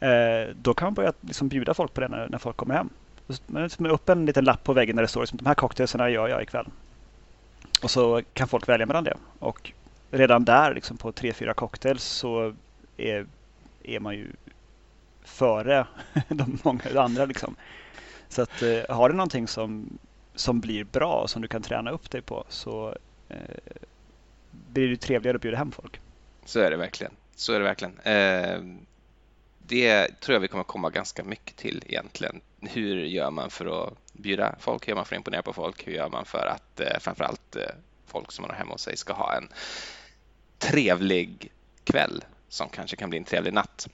Eh, 0.00 0.54
då 0.54 0.74
kan 0.74 0.86
man 0.86 0.94
börja 0.94 1.12
liksom 1.20 1.48
bjuda 1.48 1.74
folk 1.74 1.94
på 1.94 2.00
det 2.00 2.08
när, 2.08 2.28
när 2.28 2.38
folk 2.38 2.56
kommer 2.56 2.74
hem. 2.74 2.88
Man 3.46 3.62
liksom 3.62 3.86
upp 3.86 4.08
en 4.08 4.26
liten 4.26 4.44
lapp 4.44 4.64
på 4.64 4.72
väggen 4.72 4.96
där 4.96 5.02
det 5.02 5.08
står 5.08 5.20
liksom, 5.20 5.36
de 5.36 5.46
här 5.46 5.54
cocktailsarna 5.54 6.10
gör 6.10 6.28
jag 6.28 6.42
ikväll. 6.42 6.66
Och 7.82 7.90
så 7.90 8.22
kan 8.32 8.48
folk 8.48 8.68
välja 8.68 8.86
mellan 8.86 9.04
det. 9.04 9.16
Och 9.38 9.72
redan 10.10 10.44
där 10.44 10.74
liksom 10.74 10.96
på 10.96 11.12
tre, 11.12 11.32
fyra 11.32 11.54
cocktails 11.54 12.04
så 12.04 12.54
är, 12.96 13.26
är 13.82 14.00
man 14.00 14.14
ju 14.14 14.26
före 15.28 15.86
de 16.28 16.58
många 16.64 17.00
andra. 17.00 17.24
Liksom. 17.24 17.56
Så 18.28 18.42
att, 18.42 18.62
eh, 18.62 18.96
har 18.96 19.08
du 19.08 19.14
någonting 19.14 19.48
som, 19.48 19.98
som 20.34 20.60
blir 20.60 20.84
bra 20.84 21.14
och 21.14 21.30
som 21.30 21.42
du 21.42 21.48
kan 21.48 21.62
träna 21.62 21.90
upp 21.90 22.10
dig 22.10 22.22
på 22.22 22.44
så 22.48 22.96
eh, 23.28 23.36
blir 24.50 24.88
det 24.88 24.96
trevligare 24.96 25.36
att 25.36 25.42
bjuda 25.42 25.56
hem 25.56 25.72
folk. 25.72 26.00
Så 26.44 26.60
är 26.60 26.70
det 26.70 26.76
verkligen. 26.76 27.12
Så 27.36 27.52
är 27.52 27.58
det 27.58 27.64
verkligen. 27.64 27.98
Eh, 27.98 28.78
det 29.58 30.20
tror 30.20 30.34
jag 30.34 30.40
vi 30.40 30.48
kommer 30.48 30.64
komma 30.64 30.90
ganska 30.90 31.24
mycket 31.24 31.56
till 31.56 31.82
egentligen. 31.86 32.40
Hur 32.60 33.04
gör 33.04 33.30
man 33.30 33.50
för 33.50 33.82
att 33.82 33.94
bjuda 34.12 34.54
folk? 34.58 34.88
Hur 34.88 34.90
gör 34.90 34.96
man 34.96 35.04
för 35.04 35.14
att 35.14 35.18
imponera 35.18 35.42
på 35.42 35.52
folk? 35.52 35.86
Hur 35.86 35.92
gör 35.92 36.08
man 36.08 36.24
för 36.24 36.46
att 36.46 36.80
eh, 36.80 36.98
framförallt 37.00 37.56
eh, 37.56 37.62
folk 38.06 38.32
som 38.32 38.42
man 38.42 38.50
har 38.50 38.58
hemma 38.58 38.72
hos 38.72 38.82
sig 38.82 38.96
ska 38.96 39.12
ha 39.12 39.36
en 39.36 39.48
trevlig 40.58 41.52
kväll 41.84 42.24
som 42.48 42.68
kanske 42.68 42.96
kan 42.96 43.10
bli 43.10 43.18
en 43.18 43.24
trevlig 43.24 43.52
natt. 43.52 43.88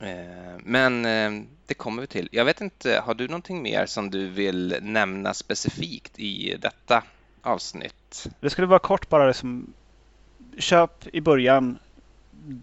Eh, 0.00 0.58
men 0.58 1.04
eh, 1.04 1.42
det 1.66 1.74
kommer 1.74 2.00
vi 2.00 2.06
till. 2.06 2.28
Jag 2.32 2.44
vet 2.44 2.60
inte, 2.60 3.02
har 3.04 3.14
du 3.14 3.28
någonting 3.28 3.62
mer 3.62 3.86
som 3.86 4.10
du 4.10 4.28
vill 4.28 4.76
nämna 4.82 5.34
specifikt 5.34 6.18
i 6.18 6.56
detta 6.60 7.02
avsnitt? 7.42 8.26
Det 8.40 8.50
skulle 8.50 8.66
vara 8.66 8.78
kort 8.78 9.08
bara 9.08 9.26
liksom, 9.26 9.72
köp 10.58 11.06
i 11.12 11.20
början 11.20 11.78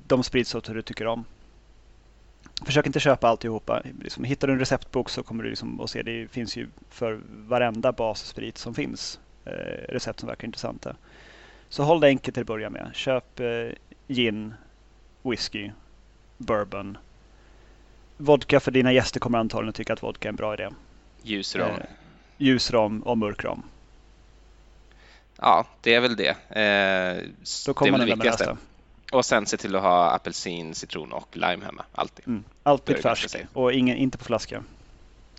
de 0.07 0.23
spritsorter 0.23 0.73
du 0.73 0.81
tycker 0.81 1.07
om. 1.07 1.25
Försök 2.65 2.85
inte 2.85 2.99
köpa 2.99 3.27
alltihopa. 3.27 3.81
Liksom, 4.01 4.23
hittar 4.23 4.47
du 4.47 4.53
en 4.53 4.59
receptbok 4.59 5.09
så 5.09 5.23
kommer 5.23 5.43
du 5.43 5.49
liksom 5.49 5.81
att 5.81 5.89
se 5.89 6.03
det 6.03 6.27
finns 6.27 6.57
ju 6.57 6.67
för 6.89 7.21
varenda 7.27 7.91
bassprit 7.91 8.57
som 8.57 8.73
finns 8.73 9.19
eh, 9.45 9.51
recept 9.89 10.19
som 10.19 10.27
verkar 10.27 10.45
intressanta. 10.45 10.95
Så 11.69 11.83
håll 11.83 11.99
det 11.99 12.07
enkelt 12.07 12.35
till 12.35 12.41
att 12.41 12.47
börja 12.47 12.69
med. 12.69 12.91
Köp 12.93 13.39
eh, 13.39 13.69
gin, 14.07 14.53
whisky, 15.23 15.71
bourbon, 16.37 16.97
vodka 18.17 18.59
för 18.59 18.71
dina 18.71 18.93
gäster 18.93 19.19
kommer 19.19 19.39
antagligen 19.39 19.73
tycka 19.73 19.93
att 19.93 20.03
vodka 20.03 20.27
är 20.27 20.29
en 20.29 20.35
bra 20.35 20.53
idé. 20.53 20.69
Ljusrom. 21.23 21.69
Eh, 21.69 21.77
ljusrom 22.37 23.01
och 23.01 23.17
mörkrom. 23.17 23.63
Ja, 25.37 25.65
det 25.81 25.93
är 25.93 25.99
väl 26.01 26.15
det. 26.15 26.29
Eh, 26.29 27.29
Då 27.65 27.73
kommer 27.73 27.91
det 27.91 27.97
är 27.97 27.99
väl 27.99 28.07
det 28.09 28.15
viktigaste. 28.15 28.57
Och 29.11 29.25
sen 29.25 29.45
se 29.45 29.57
till 29.57 29.75
att 29.75 29.81
ha 29.81 30.11
apelsin, 30.11 30.75
citron 30.75 31.11
och 31.13 31.37
lime 31.37 31.65
hemma. 31.65 31.85
Alltid. 31.91 32.27
Mm. 32.27 32.43
Alltid 32.63 32.97
färsk 32.97 33.35
och 33.53 33.73
ingen, 33.73 33.97
inte 33.97 34.17
på 34.17 34.23
flaska. 34.23 34.63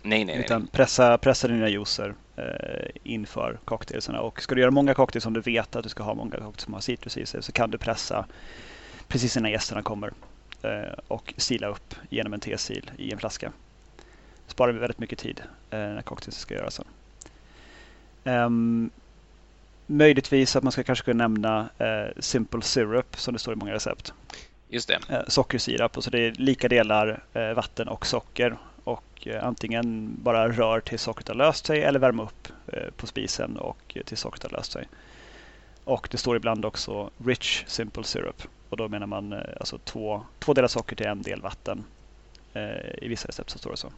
Nej, 0.03 0.25
nej, 0.25 0.39
Utan 0.39 0.61
nej. 0.61 0.69
Pressa, 0.71 1.17
pressa 1.17 1.47
dina 1.47 1.69
juicer 1.69 2.13
eh, 2.35 2.43
inför 3.03 3.59
cocktailsarna. 3.65 4.21
Och 4.21 4.41
ska 4.41 4.55
du 4.55 4.61
göra 4.61 4.71
många 4.71 4.93
cocktails 4.93 5.23
som 5.23 5.33
du 5.33 5.41
vet 5.41 5.75
att 5.75 5.83
du 5.83 5.89
ska 5.89 6.03
ha 6.03 6.13
många 6.13 6.31
cocktails 6.31 6.63
som 6.63 6.73
har 6.73 6.81
citrus 6.81 7.17
i 7.17 7.25
sig 7.25 7.43
så 7.43 7.51
kan 7.51 7.71
du 7.71 7.77
pressa 7.77 8.25
precis 9.07 9.37
innan 9.37 9.51
gästerna 9.51 9.81
kommer. 9.81 10.13
Eh, 10.65 10.93
och 11.07 11.33
sila 11.37 11.67
upp 11.67 11.95
genom 12.09 12.33
en 12.33 12.39
tesil 12.39 12.91
i 12.97 13.11
en 13.11 13.19
flaska. 13.19 13.51
Sparar 14.47 14.71
vi 14.71 14.79
väldigt 14.79 14.99
mycket 14.99 15.19
tid 15.19 15.41
eh, 15.69 15.79
när 15.79 16.01
cocktails 16.01 16.37
ska 16.37 16.53
göras 16.53 16.73
sen. 16.73 16.85
Um, 18.23 18.89
möjligtvis 19.85 20.55
att 20.55 20.63
man 20.63 20.71
ska 20.71 20.83
kanske 20.83 21.05
kunna 21.05 21.27
nämna 21.27 21.69
uh, 21.81 22.11
Simple 22.19 22.61
Syrup 22.61 23.17
som 23.17 23.33
det 23.33 23.39
står 23.39 23.53
i 23.53 23.57
många 23.57 23.73
recept. 23.73 24.13
Just 24.69 24.87
det. 24.87 25.25
Sockersirap, 25.27 25.97
och 25.97 26.03
så 26.03 26.09
det 26.09 26.19
är 26.19 26.31
lika 26.31 26.67
delar 26.67 27.23
vatten 27.55 27.87
och 27.87 28.05
socker. 28.05 28.57
Och 28.83 29.27
antingen 29.41 30.15
bara 30.23 30.49
rör 30.49 30.79
till 30.79 30.99
sockret 30.99 31.27
har 31.27 31.35
löst 31.35 31.65
sig 31.65 31.83
eller 31.83 31.99
värma 31.99 32.23
upp 32.23 32.47
på 32.97 33.07
spisen 33.07 33.57
och 33.57 33.97
till 34.05 34.17
sockret 34.17 34.43
har 34.43 34.49
löst 34.49 34.71
sig. 34.71 34.87
Och 35.83 36.07
det 36.11 36.17
står 36.17 36.35
ibland 36.35 36.65
också 36.65 37.09
Rich 37.25 37.63
Simple 37.67 38.03
Syrup. 38.03 38.43
Och 38.75 38.79
då 38.79 38.89
menar 38.89 39.07
man 39.07 39.33
eh, 39.33 39.39
alltså 39.59 39.77
två, 39.77 40.25
två 40.39 40.53
delar 40.53 40.67
socker 40.67 40.95
till 40.95 41.05
en 41.05 41.21
del 41.21 41.41
vatten. 41.41 41.83
Eh, 42.53 42.61
I 43.01 43.07
vissa 43.07 43.27
recept 43.27 43.49
så 43.49 43.57
står 43.57 43.71
det 43.71 43.77
så. 43.77 43.91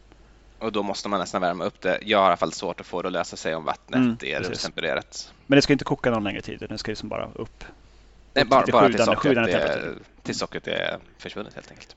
Och 0.60 0.72
då 0.72 0.84
måste 0.84 1.10
man 1.10 1.20
nästan 1.20 1.42
värma 1.42 1.63
upp 1.63 1.82
det. 1.82 2.00
Jag 2.02 2.18
har 2.18 2.26
i 2.26 2.28
alla 2.28 2.38
fall 2.38 2.52
svårt 2.52 2.80
att 2.80 2.86
få 2.86 3.02
det 3.02 3.08
att 3.08 3.13
lösa 3.13 3.38
sig 3.38 3.56
om 3.56 3.66
vattnet 3.66 3.98
mm, 3.98 4.18
är 4.22 4.56
tempererat. 4.56 5.34
Men 5.48 5.56
det 5.58 5.62
ska 5.62 5.74
inte 5.74 5.86
koka 5.86 6.12
någon 6.12 6.24
längre 6.24 6.42
tid, 6.42 6.66
det 6.70 6.78
ska 6.78 6.92
liksom 6.92 7.10
bara 7.10 7.30
upp. 7.36 7.63
Nej, 8.34 8.46
bara, 8.46 8.62
till 8.62 8.72
bara 8.72 8.90
till, 8.90 9.04
sockret 9.04 9.38
är, 9.38 9.96
till 10.24 10.36
sockret 10.36 10.68
är 10.68 10.98
försvunnet 11.18 11.54
helt 11.54 11.72
enkelt. 11.72 11.96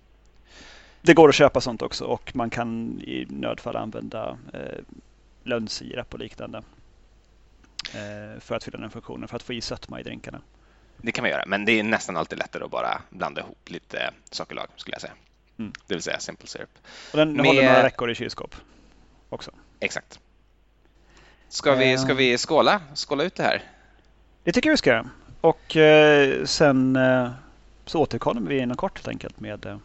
Det 1.02 1.14
går 1.14 1.28
att 1.28 1.34
köpa 1.34 1.60
sånt 1.60 1.82
också 1.82 2.04
och 2.04 2.36
man 2.36 2.50
kan 2.50 3.00
i 3.00 3.26
nödfall 3.28 3.76
använda 3.76 4.38
eh, 4.52 4.78
lönnsirap 5.42 6.14
och 6.14 6.20
liknande 6.20 6.62
eh, 7.94 8.40
för 8.40 8.54
att 8.54 8.64
fylla 8.64 8.78
den 8.78 8.90
funktionen, 8.90 9.28
för 9.28 9.36
att 9.36 9.42
få 9.42 9.52
i 9.52 9.60
sötma 9.60 10.00
i 10.00 10.02
drinkarna. 10.02 10.40
Det 11.02 11.12
kan 11.12 11.22
man 11.22 11.30
göra, 11.30 11.44
men 11.46 11.64
det 11.64 11.72
är 11.72 11.82
nästan 11.82 12.16
alltid 12.16 12.38
lättare 12.38 12.64
att 12.64 12.70
bara 12.70 13.02
blanda 13.10 13.40
ihop 13.40 13.70
lite 13.70 14.10
sockerlag 14.30 14.66
skulle 14.76 14.94
jag 14.94 15.00
säga. 15.00 15.12
Mm. 15.58 15.72
Det 15.86 15.94
vill 15.94 16.02
säga 16.02 16.18
simple 16.18 16.48
syrup. 16.48 16.78
Och 17.12 17.18
den 17.18 17.32
Med... 17.32 17.46
håller 17.46 17.62
några 17.62 17.82
veckor 17.82 18.10
i 18.10 18.14
kylskåp 18.14 18.54
också. 19.28 19.50
Exakt. 19.80 20.20
Ska 21.48 21.74
vi, 21.74 21.98
ska 21.98 22.14
vi 22.14 22.38
skåla? 22.38 22.80
Skåla 22.94 23.24
ut 23.24 23.34
det 23.34 23.42
här? 23.42 23.62
Det 24.44 24.52
tycker 24.52 24.68
jag 24.68 24.72
vi 24.72 24.76
ska 24.76 24.90
göra. 24.90 25.10
Och 25.40 25.76
eh, 25.76 26.44
sen 26.44 26.96
eh, 26.96 27.30
så 27.86 28.00
återkommer 28.00 28.40
vi 28.40 28.58
inom 28.58 28.76
kort 28.76 28.98
helt 28.98 29.08
enkelt 29.08 29.40
med, 29.40 29.66
eh, 29.66 29.78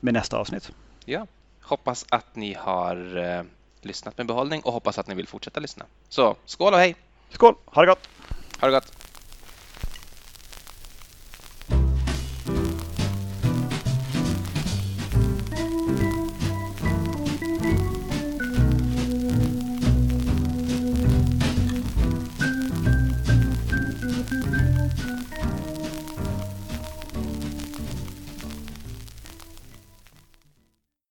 med 0.00 0.14
nästa 0.14 0.36
avsnitt. 0.36 0.72
Ja, 1.04 1.26
hoppas 1.60 2.06
att 2.08 2.36
ni 2.36 2.54
har 2.54 3.16
eh, 3.16 3.42
lyssnat 3.80 4.18
med 4.18 4.26
behållning 4.26 4.62
och 4.62 4.72
hoppas 4.72 4.98
att 4.98 5.06
ni 5.06 5.14
vill 5.14 5.28
fortsätta 5.28 5.60
lyssna. 5.60 5.84
Så 6.08 6.36
skål 6.44 6.72
och 6.72 6.78
hej! 6.78 6.96
Skål! 7.30 7.54
Ha 7.64 7.82
det 7.82 7.88
gott! 7.88 8.08
Ha 8.60 8.66
det 8.66 8.72
gott! 8.72 9.03